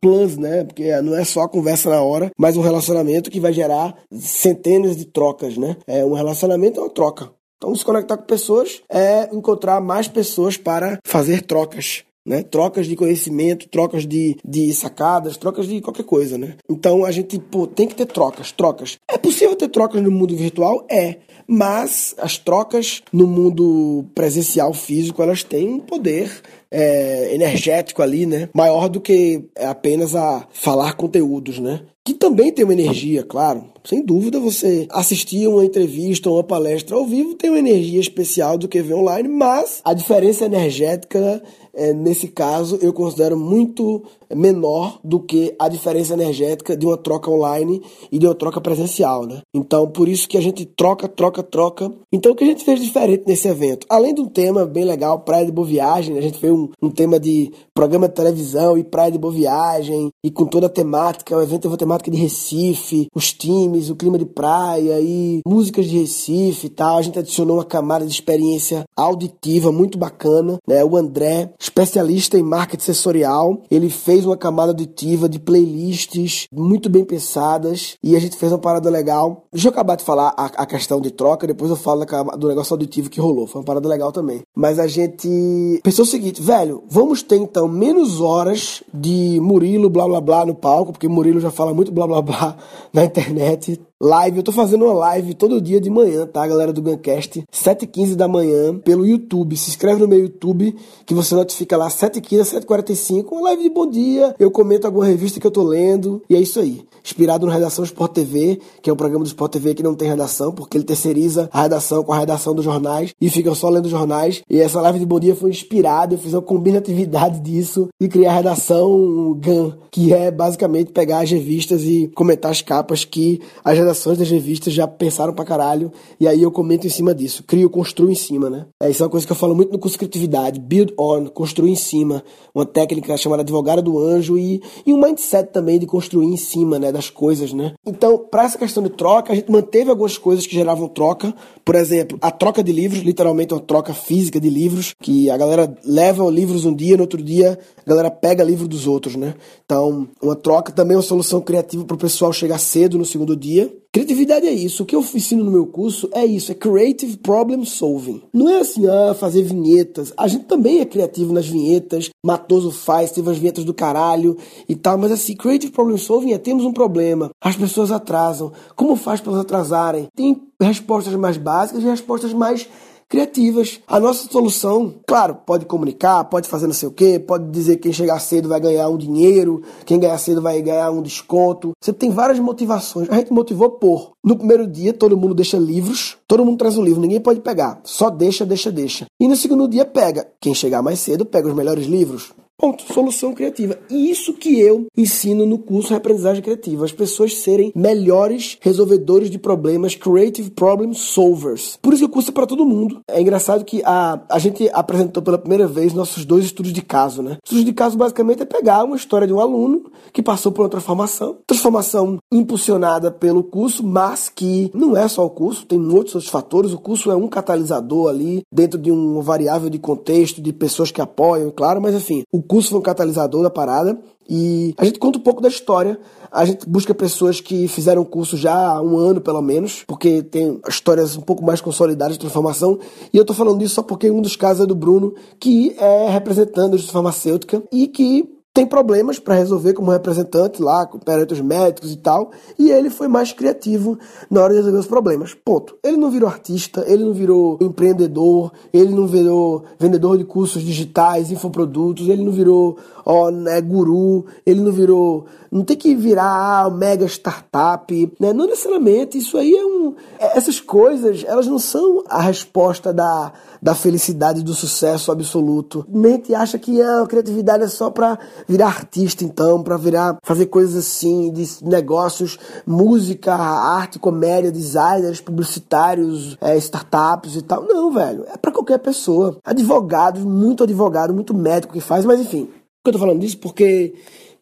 plus, 0.00 0.38
né, 0.38 0.64
porque 0.64 1.02
não 1.02 1.16
é 1.16 1.24
só 1.24 1.42
a 1.42 1.48
conversa 1.48 1.90
na 1.90 2.00
hora, 2.00 2.30
mas 2.38 2.56
um 2.56 2.62
relacionamento 2.62 3.30
que 3.30 3.40
vai 3.40 3.52
gerar 3.52 3.94
centenas 4.12 4.96
de 4.96 5.04
trocas, 5.04 5.58
né, 5.58 5.76
é 5.86 6.04
um 6.04 6.14
relacionamento 6.14 6.78
é 6.78 6.84
uma 6.84 6.90
troca. 6.90 7.35
Então, 7.56 7.74
se 7.74 7.84
conectar 7.84 8.16
com 8.16 8.24
pessoas 8.24 8.82
é 8.88 9.34
encontrar 9.34 9.80
mais 9.80 10.08
pessoas 10.08 10.56
para 10.56 10.98
fazer 11.06 11.42
trocas. 11.42 12.04
Né? 12.26 12.42
Trocas 12.42 12.86
de 12.86 12.96
conhecimento, 12.96 13.68
trocas 13.68 14.04
de, 14.04 14.36
de 14.44 14.72
sacadas, 14.74 15.36
trocas 15.36 15.68
de 15.68 15.80
qualquer 15.80 16.02
coisa, 16.02 16.36
né? 16.36 16.56
Então 16.68 17.04
a 17.04 17.12
gente 17.12 17.38
pô, 17.38 17.68
tem 17.68 17.86
que 17.86 17.94
ter 17.94 18.06
trocas, 18.06 18.50
trocas. 18.50 18.96
É 19.08 19.16
possível 19.16 19.54
ter 19.54 19.68
trocas 19.68 20.02
no 20.02 20.10
mundo 20.10 20.34
virtual? 20.34 20.84
É. 20.90 21.18
Mas 21.46 22.16
as 22.18 22.36
trocas 22.36 23.00
no 23.12 23.28
mundo 23.28 24.04
presencial, 24.12 24.74
físico, 24.74 25.22
elas 25.22 25.44
têm 25.44 25.68
um 25.68 25.78
poder 25.78 26.42
é, 26.70 27.34
energético 27.34 28.02
ali, 28.02 28.26
né? 28.26 28.48
Maior 28.54 28.88
do 28.88 29.00
que 29.00 29.44
apenas 29.58 30.14
a 30.14 30.46
falar 30.52 30.94
conteúdos, 30.94 31.58
né? 31.58 31.82
que 32.06 32.14
também 32.14 32.52
tem 32.52 32.64
uma 32.64 32.72
energia, 32.72 33.24
claro. 33.24 33.64
Sem 33.82 34.00
dúvida, 34.00 34.38
você 34.38 34.86
assistir 34.90 35.48
uma 35.48 35.64
entrevista 35.64 36.30
ou 36.30 36.36
uma 36.36 36.44
palestra 36.44 36.94
ao 36.94 37.04
vivo 37.04 37.34
tem 37.34 37.50
uma 37.50 37.58
energia 37.58 37.98
especial 37.98 38.56
do 38.56 38.68
que 38.68 38.80
ver 38.80 38.94
online, 38.94 39.28
mas 39.28 39.80
a 39.84 39.92
diferença 39.92 40.44
energética, 40.44 41.42
é, 41.74 41.92
nesse 41.92 42.28
caso, 42.28 42.78
eu 42.80 42.92
considero 42.92 43.36
muito 43.36 44.04
menor 44.34 44.98
do 45.04 45.20
que 45.20 45.54
a 45.58 45.68
diferença 45.68 46.14
energética 46.14 46.76
de 46.76 46.86
uma 46.86 46.96
troca 46.96 47.30
online 47.30 47.82
e 48.10 48.18
de 48.18 48.26
uma 48.26 48.34
troca 48.34 48.60
presencial, 48.60 49.26
né? 49.26 49.40
Então, 49.54 49.88
por 49.88 50.08
isso 50.08 50.28
que 50.28 50.38
a 50.38 50.40
gente 50.40 50.64
troca, 50.64 51.08
troca, 51.08 51.42
troca. 51.42 51.92
Então, 52.12 52.32
o 52.32 52.34
que 52.34 52.44
a 52.44 52.46
gente 52.46 52.64
fez 52.64 52.80
diferente 52.80 53.24
nesse 53.26 53.48
evento? 53.48 53.86
Além 53.88 54.14
de 54.14 54.20
um 54.20 54.28
tema 54.28 54.64
bem 54.64 54.84
legal, 54.84 55.20
Praia 55.20 55.46
de 55.46 55.52
Boa 55.52 55.66
Viagem, 55.66 56.18
a 56.18 56.20
gente 56.20 56.38
fez 56.38 56.52
um, 56.52 56.68
um 56.82 56.90
tema 56.90 57.18
de 57.18 57.52
programa 57.74 58.08
de 58.08 58.14
televisão 58.14 58.78
e 58.78 58.84
Praia 58.84 59.12
de 59.12 59.18
Boa 59.18 59.32
Viagem, 59.32 60.10
e 60.24 60.30
com 60.30 60.46
toda 60.46 60.66
a 60.66 60.70
temática, 60.70 61.36
o 61.36 61.42
evento 61.42 61.62
teve 61.62 61.72
uma 61.72 61.78
temática 61.78 62.10
de 62.10 62.16
Recife, 62.16 63.08
os 63.14 63.32
times, 63.32 63.90
o 63.90 63.96
clima 63.96 64.18
de 64.18 64.24
praia 64.24 65.00
e 65.00 65.40
músicas 65.46 65.86
de 65.86 65.98
Recife 65.98 66.66
e 66.66 66.70
tal. 66.70 66.98
A 66.98 67.02
gente 67.02 67.18
adicionou 67.18 67.56
uma 67.56 67.64
camada 67.64 68.06
de 68.06 68.12
experiência 68.12 68.84
auditiva 68.96 69.70
muito 69.70 69.98
bacana, 69.98 70.56
né? 70.66 70.84
O 70.84 70.96
André, 70.96 71.52
especialista 71.58 72.38
em 72.38 72.42
marketing 72.42 72.84
sensorial, 72.84 73.62
ele 73.70 73.90
fez 73.90 74.15
uma 74.24 74.36
camada 74.36 74.70
auditiva 74.70 75.28
de 75.28 75.38
playlists 75.38 76.46
muito 76.52 76.88
bem 76.88 77.04
pensadas 77.04 77.96
e 78.02 78.16
a 78.16 78.18
gente 78.18 78.36
fez 78.36 78.52
uma 78.52 78.58
parada 78.58 78.88
legal. 78.88 79.44
Deixa 79.52 79.68
eu 79.68 79.72
acabar 79.72 79.96
de 79.96 80.04
falar 80.04 80.32
a, 80.36 80.46
a 80.46 80.66
questão 80.66 81.00
de 81.00 81.10
troca, 81.10 81.46
depois 81.46 81.70
eu 81.70 81.76
falo 81.76 82.04
da, 82.04 82.22
do 82.22 82.48
negócio 82.48 82.74
auditivo 82.74 83.10
que 83.10 83.20
rolou. 83.20 83.46
Foi 83.46 83.60
uma 83.60 83.66
parada 83.66 83.88
legal 83.88 84.12
também. 84.12 84.42
Mas 84.54 84.78
a 84.78 84.86
gente 84.86 85.80
pensou 85.82 86.04
o 86.04 86.08
seguinte, 86.08 86.40
velho, 86.40 86.84
vamos 86.88 87.22
ter 87.22 87.36
então 87.36 87.68
menos 87.68 88.20
horas 88.20 88.82
de 88.92 89.38
Murilo 89.40 89.90
blá 89.90 90.06
blá 90.06 90.20
blá 90.20 90.46
no 90.46 90.54
palco, 90.54 90.92
porque 90.92 91.08
Murilo 91.08 91.40
já 91.40 91.50
fala 91.50 91.74
muito 91.74 91.92
blá 91.92 92.06
blá 92.06 92.22
blá 92.22 92.56
na 92.92 93.04
internet, 93.04 93.80
live. 94.00 94.38
Eu 94.38 94.42
tô 94.42 94.52
fazendo 94.52 94.84
uma 94.84 94.94
live 94.94 95.34
todo 95.34 95.60
dia 95.60 95.80
de 95.80 95.88
manhã, 95.88 96.26
tá, 96.26 96.46
galera 96.46 96.72
do 96.72 96.82
Guncast? 96.82 97.44
7h15 97.52 98.14
da 98.14 98.28
manhã, 98.28 98.78
pelo 98.78 99.06
YouTube. 99.06 99.56
Se 99.56 99.70
inscreve 99.70 100.00
no 100.00 100.08
meu 100.08 100.20
YouTube, 100.20 100.76
que 101.04 101.14
você 101.14 101.34
notifica 101.34 101.76
lá 101.76 101.88
7h15, 101.88 102.60
7h45, 102.60 103.32
uma 103.32 103.42
live 103.42 103.62
de 103.62 103.70
bom 103.70 103.88
dia. 103.88 104.34
Eu 104.38 104.50
comento 104.50 104.86
alguma 104.86 105.06
revista 105.06 105.40
que 105.40 105.46
eu 105.46 105.50
tô 105.50 105.62
lendo. 105.62 106.22
E 106.28 106.36
é 106.36 106.40
isso 106.40 106.60
aí. 106.60 106.84
Inspirado 107.02 107.46
no 107.46 107.52
Redação 107.52 107.84
Sport 107.84 108.12
TV, 108.12 108.60
que 108.82 108.90
é 108.90 108.92
um 108.92 108.96
programa 108.96 109.24
do 109.24 109.28
Sport 109.28 109.52
TV 109.52 109.74
que 109.74 109.82
não 109.82 109.94
tem 109.94 110.08
redação, 110.08 110.52
porque 110.52 110.76
ele 110.76 110.84
terceiriza 110.84 111.48
a 111.52 111.62
redação 111.62 112.02
com 112.02 112.12
a 112.12 112.18
redação 112.18 112.54
dos 112.54 112.64
jornais 112.64 113.14
e 113.20 113.30
fica 113.30 113.54
só 113.54 113.68
lendo 113.68 113.88
jornais. 113.88 114.42
E 114.50 114.60
essa 114.60 114.80
live 114.80 114.98
de 114.98 115.06
bom 115.06 115.20
dia 115.20 115.36
foi 115.36 115.50
inspirada, 115.50 116.14
eu 116.14 116.18
fiz 116.18 116.34
uma 116.34 116.42
combinatividade 116.42 117.40
disso 117.40 117.88
e 118.00 118.08
criar 118.08 118.32
a 118.32 118.36
redação 118.36 119.38
GAN, 119.38 119.78
que 119.90 120.12
é 120.12 120.30
basicamente 120.30 120.92
pegar 120.92 121.20
as 121.20 121.30
revistas 121.30 121.84
e 121.84 122.10
comentar 122.14 122.50
as 122.50 122.60
capas 122.60 123.04
que 123.04 123.40
as 123.64 123.78
redações 123.86 124.18
das 124.18 124.28
revistas 124.28 124.74
já 124.74 124.86
pensaram 124.86 125.32
pra 125.32 125.44
caralho, 125.44 125.92
e 126.18 126.26
aí 126.26 126.42
eu 126.42 126.50
comento 126.50 126.86
em 126.86 126.90
cima 126.90 127.14
disso. 127.14 127.44
Crio, 127.44 127.70
construo 127.70 128.10
em 128.10 128.14
cima, 128.14 128.50
né? 128.50 128.66
É, 128.80 128.90
isso 128.90 129.02
é 129.02 129.06
uma 129.06 129.10
coisa 129.10 129.24
que 129.24 129.32
eu 129.32 129.36
falo 129.36 129.54
muito 129.54 129.72
no 129.72 129.78
curso 129.78 129.94
de 129.94 129.98
criatividade. 130.00 130.60
Build 130.60 130.92
on, 130.98 131.26
construir 131.26 131.70
em 131.70 131.76
cima. 131.76 132.22
Uma 132.54 132.66
técnica 132.66 133.16
chamada 133.16 133.42
advogada 133.42 133.80
do 133.80 133.98
anjo 133.98 134.36
e, 134.36 134.60
e 134.84 134.92
um 134.92 135.00
mindset 135.00 135.52
também 135.52 135.78
de 135.78 135.86
construir 135.86 136.26
em 136.26 136.36
cima, 136.36 136.78
né? 136.78 136.90
Das 136.90 137.10
coisas, 137.10 137.52
né? 137.52 137.74
Então, 137.86 138.18
para 138.18 138.44
essa 138.44 138.58
questão 138.58 138.82
de 138.82 138.90
troca, 138.90 139.32
a 139.32 139.36
gente 139.36 139.50
manteve 139.50 139.90
algumas 139.90 140.18
coisas 140.18 140.46
que 140.46 140.54
geravam 140.54 140.88
troca. 140.88 141.34
Por 141.64 141.74
exemplo, 141.74 142.18
a 142.20 142.30
troca 142.30 142.62
de 142.62 142.72
livros, 142.72 143.02
literalmente 143.02 143.54
uma 143.54 143.60
troca 143.60 143.94
física 143.94 144.40
de 144.40 144.50
livros, 144.50 144.94
que 145.00 145.30
a 145.30 145.36
galera 145.36 145.76
leva 145.84 146.28
livros 146.30 146.64
um 146.64 146.74
dia, 146.74 146.96
no 146.96 147.02
outro 147.02 147.22
dia 147.22 147.58
a 147.86 147.88
galera 147.88 148.10
pega 148.10 148.42
livro 148.42 148.66
dos 148.66 148.86
outros, 148.86 149.14
né? 149.14 149.34
Então, 149.64 150.08
uma 150.20 150.34
troca 150.34 150.72
também 150.72 150.94
é 150.94 150.96
uma 150.96 151.02
solução 151.02 151.40
criativa 151.40 151.84
para 151.84 151.94
o 151.94 151.98
pessoal 151.98 152.32
chegar 152.32 152.58
cedo 152.58 152.98
no 152.98 153.04
segundo 153.04 153.36
dia. 153.36 153.72
Criatividade 153.92 154.46
é 154.46 154.52
isso. 154.52 154.82
O 154.82 154.86
que 154.86 154.94
eu 154.94 155.00
ensino 155.00 155.42
no 155.42 155.50
meu 155.50 155.66
curso 155.66 156.08
é 156.12 156.24
isso, 156.24 156.52
é 156.52 156.54
creative 156.54 157.16
problem 157.16 157.64
solving. 157.64 158.22
Não 158.32 158.48
é 158.48 158.60
assim, 158.60 158.86
ah, 158.86 159.14
fazer 159.14 159.42
vinhetas. 159.42 160.12
A 160.16 160.28
gente 160.28 160.44
também 160.44 160.80
é 160.80 160.84
criativo 160.84 161.32
nas 161.32 161.46
vinhetas. 161.46 162.10
Matoso 162.24 162.70
faz, 162.70 163.10
teve 163.10 163.30
as 163.30 163.38
vinhetas 163.38 163.64
do 163.64 163.72
caralho 163.72 164.36
e 164.68 164.74
tal, 164.74 164.98
mas 164.98 165.12
assim, 165.12 165.34
creative 165.34 165.72
problem 165.72 165.96
solving 165.96 166.32
é 166.32 166.38
temos 166.38 166.64
um 166.64 166.72
problema. 166.72 167.30
As 167.40 167.56
pessoas 167.56 167.90
atrasam. 167.90 168.52
Como 168.74 168.96
faz 168.96 169.20
para 169.20 169.32
elas 169.32 169.42
atrasarem? 169.42 170.08
Tem 170.14 170.42
respostas 170.60 171.14
mais 171.14 171.36
básicas 171.36 171.82
e 171.82 171.86
respostas 171.86 172.32
mais 172.32 172.68
criativas. 173.08 173.80
A 173.86 173.98
nossa 173.98 174.28
solução, 174.30 174.94
claro, 175.06 175.36
pode 175.46 175.64
comunicar, 175.66 176.24
pode 176.24 176.48
fazer 176.48 176.66
não 176.66 176.74
sei 176.74 176.88
o 176.88 176.92
quê, 176.92 177.18
pode 177.18 177.50
dizer 177.50 177.76
que 177.76 177.82
quem 177.82 177.92
chegar 177.92 178.18
cedo 178.18 178.48
vai 178.48 178.60
ganhar 178.60 178.88
um 178.88 178.96
dinheiro, 178.96 179.62
quem 179.84 179.98
ganhar 179.98 180.18
cedo 180.18 180.42
vai 180.42 180.60
ganhar 180.60 180.90
um 180.90 181.02
desconto. 181.02 181.72
Você 181.80 181.92
tem 181.92 182.10
várias 182.10 182.38
motivações. 182.38 183.08
A 183.10 183.16
gente 183.16 183.32
motivou 183.32 183.70
por. 183.70 184.12
No 184.24 184.36
primeiro 184.36 184.66
dia, 184.66 184.92
todo 184.92 185.16
mundo 185.16 185.34
deixa 185.34 185.56
livros, 185.56 186.16
todo 186.26 186.44
mundo 186.44 186.58
traz 186.58 186.76
um 186.76 186.82
livro, 186.82 187.00
ninguém 187.00 187.20
pode 187.20 187.40
pegar. 187.40 187.80
Só 187.84 188.10
deixa, 188.10 188.44
deixa, 188.44 188.72
deixa. 188.72 189.06
E 189.20 189.28
no 189.28 189.36
segundo 189.36 189.68
dia, 189.68 189.84
pega. 189.84 190.26
Quem 190.40 190.54
chegar 190.54 190.82
mais 190.82 190.98
cedo, 190.98 191.24
pega 191.24 191.48
os 191.48 191.54
melhores 191.54 191.86
livros. 191.86 192.32
Ponto. 192.58 192.92
Solução 192.92 193.34
criativa. 193.34 193.78
E 193.90 194.10
isso 194.10 194.32
que 194.32 194.60
eu 194.60 194.86
ensino 194.96 195.46
no 195.46 195.58
curso 195.58 195.94
Aprendizagem 195.94 196.42
Criativa. 196.42 196.84
As 196.84 196.92
pessoas 196.92 197.36
serem 197.36 197.72
melhores 197.74 198.58
resolvedores 198.60 199.30
de 199.30 199.38
problemas, 199.38 199.94
creative 199.94 200.50
problem 200.50 200.92
solvers. 200.92 201.78
Por 201.80 201.92
isso 201.92 202.04
que 202.04 202.10
o 202.10 202.12
curso 202.12 202.30
é 202.30 202.32
para 202.32 202.46
todo 202.46 202.64
mundo. 202.64 203.00
É 203.08 203.20
engraçado 203.20 203.64
que 203.64 203.82
a, 203.84 204.20
a 204.28 204.38
gente 204.38 204.68
apresentou 204.72 205.22
pela 205.22 205.38
primeira 205.38 205.66
vez 205.66 205.92
nossos 205.92 206.24
dois 206.24 206.44
estudos 206.44 206.72
de 206.72 206.82
caso, 206.82 207.22
né? 207.22 207.38
Estudos 207.44 207.64
de 207.64 207.72
caso 207.72 207.96
basicamente 207.96 208.42
é 208.42 208.46
pegar 208.46 208.84
uma 208.84 208.96
história 208.96 209.26
de 209.26 209.32
um 209.32 209.40
aluno 209.40 209.90
que 210.12 210.22
passou 210.22 210.50
por 210.50 210.62
uma 210.62 210.68
transformação. 210.68 211.38
Transformação 211.46 212.18
impulsionada 212.32 213.10
pelo 213.10 213.44
curso, 213.44 213.86
mas 213.86 214.28
que 214.28 214.70
não 214.74 214.96
é 214.96 215.06
só 215.08 215.24
o 215.24 215.30
curso, 215.30 215.66
tem 215.66 215.78
outros 215.78 216.14
outros 216.14 216.28
fatores. 216.28 216.72
O 216.72 216.78
curso 216.78 217.10
é 217.10 217.16
um 217.16 217.28
catalisador 217.28 218.08
ali, 218.08 218.42
dentro 218.52 218.78
de 218.78 218.90
uma 218.90 219.22
variável 219.22 219.70
de 219.70 219.78
contexto, 219.78 220.40
de 220.40 220.52
pessoas 220.52 220.90
que 220.90 221.00
apoiam, 221.00 221.50
claro, 221.50 221.80
mas 221.80 221.94
enfim, 221.94 222.22
o 222.32 222.42
curso 222.46 222.70
foi 222.70 222.78
um 222.78 222.82
catalisador 222.82 223.42
da 223.42 223.50
parada 223.50 223.98
e 224.28 224.74
a 224.76 224.84
gente 224.84 224.98
conta 224.98 225.18
um 225.18 225.22
pouco 225.22 225.40
da 225.40 225.48
história. 225.48 225.98
A 226.30 226.44
gente 226.44 226.68
busca 226.68 226.94
pessoas 226.94 227.40
que 227.40 227.68
fizeram 227.68 228.02
o 228.02 228.06
curso 228.06 228.36
já 228.36 228.54
há 228.54 228.82
um 228.82 228.96
ano, 228.96 229.20
pelo 229.20 229.40
menos, 229.40 229.84
porque 229.86 230.22
tem 230.22 230.60
histórias 230.68 231.16
um 231.16 231.20
pouco 231.20 231.44
mais 231.44 231.60
consolidadas 231.60 232.14
de 232.14 232.20
transformação. 232.20 232.78
E 233.12 233.16
eu 233.16 233.24
tô 233.24 233.32
falando 233.32 233.58
disso 233.58 233.76
só 233.76 233.82
porque 233.82 234.10
um 234.10 234.20
dos 234.20 234.36
casos 234.36 234.64
é 234.64 234.66
do 234.66 234.74
Bruno, 234.74 235.14
que 235.38 235.74
é 235.78 236.08
representante 236.10 236.84
da 236.84 236.92
farmacêutica 236.92 237.62
e 237.72 237.86
que 237.86 238.35
tem 238.56 238.64
problemas 238.64 239.18
para 239.18 239.34
resolver 239.34 239.74
como 239.74 239.90
representante 239.90 240.62
lá, 240.62 240.86
perante 241.04 241.34
os 241.34 241.42
médicos 241.42 241.92
e 241.92 241.96
tal, 241.96 242.30
e 242.58 242.70
ele 242.70 242.88
foi 242.88 243.06
mais 243.06 243.30
criativo 243.30 243.98
na 244.30 244.40
hora 244.40 244.54
de 244.54 244.60
resolver 244.60 244.78
os 244.78 244.86
problemas. 244.86 245.34
Ponto. 245.34 245.76
Ele 245.84 245.98
não 245.98 246.10
virou 246.10 246.26
artista, 246.26 246.82
ele 246.88 247.04
não 247.04 247.12
virou 247.12 247.58
empreendedor, 247.60 248.50
ele 248.72 248.94
não 248.94 249.06
virou 249.06 249.64
vendedor 249.78 250.16
de 250.16 250.24
cursos 250.24 250.62
digitais, 250.62 251.30
infoprodutos, 251.30 252.08
ele 252.08 252.24
não 252.24 252.32
virou 252.32 252.78
ó, 253.06 253.30
né, 253.30 253.60
guru, 253.60 254.26
ele 254.44 254.60
não 254.60 254.72
virou. 254.72 255.26
Não 255.48 255.62
tem 255.62 255.76
que 255.76 255.94
virar 255.94 256.64
ah, 256.64 256.68
mega 256.68 257.06
startup, 257.06 258.12
né? 258.18 258.32
Não 258.32 258.46
necessariamente. 258.46 259.16
Isso 259.16 259.38
aí 259.38 259.54
é 259.54 259.64
um. 259.64 259.94
É, 260.18 260.36
essas 260.36 260.58
coisas, 260.58 261.24
elas 261.24 261.46
não 261.46 261.58
são 261.58 262.02
a 262.08 262.20
resposta 262.20 262.92
da, 262.92 263.32
da 263.62 263.74
felicidade 263.74 264.42
do 264.42 264.52
sucesso 264.52 265.12
absoluto. 265.12 265.86
Mente 265.88 266.34
acha 266.34 266.58
que 266.58 266.82
ah, 266.82 267.02
a 267.02 267.06
criatividade 267.06 267.62
é 267.62 267.68
só 267.68 267.90
para 267.90 268.18
virar 268.48 268.66
artista, 268.66 269.24
então, 269.24 269.62
para 269.62 269.76
virar 269.76 270.18
fazer 270.22 270.46
coisas 270.46 270.76
assim 270.76 271.32
de 271.32 271.46
negócios, 271.62 272.38
música, 272.66 273.34
arte, 273.34 273.98
comédia, 273.98 274.52
designers, 274.52 275.20
publicitários, 275.20 276.36
é, 276.40 276.56
startups 276.56 277.36
e 277.36 277.42
tal. 277.42 277.62
Não, 277.64 277.90
velho, 277.90 278.24
é 278.28 278.36
para 278.36 278.52
qualquer 278.52 278.78
pessoa. 278.78 279.38
Advogados, 279.44 280.24
muito 280.24 280.64
advogado, 280.64 281.14
muito 281.14 281.34
médico 281.34 281.72
que 281.72 281.80
faz, 281.80 282.04
mas 282.04 282.20
enfim. 282.20 282.44
Por 282.46 282.52
que 282.84 282.88
eu 282.90 282.92
tô 282.92 282.98
falando 282.98 283.20
disso? 283.20 283.38
Porque 283.38 283.94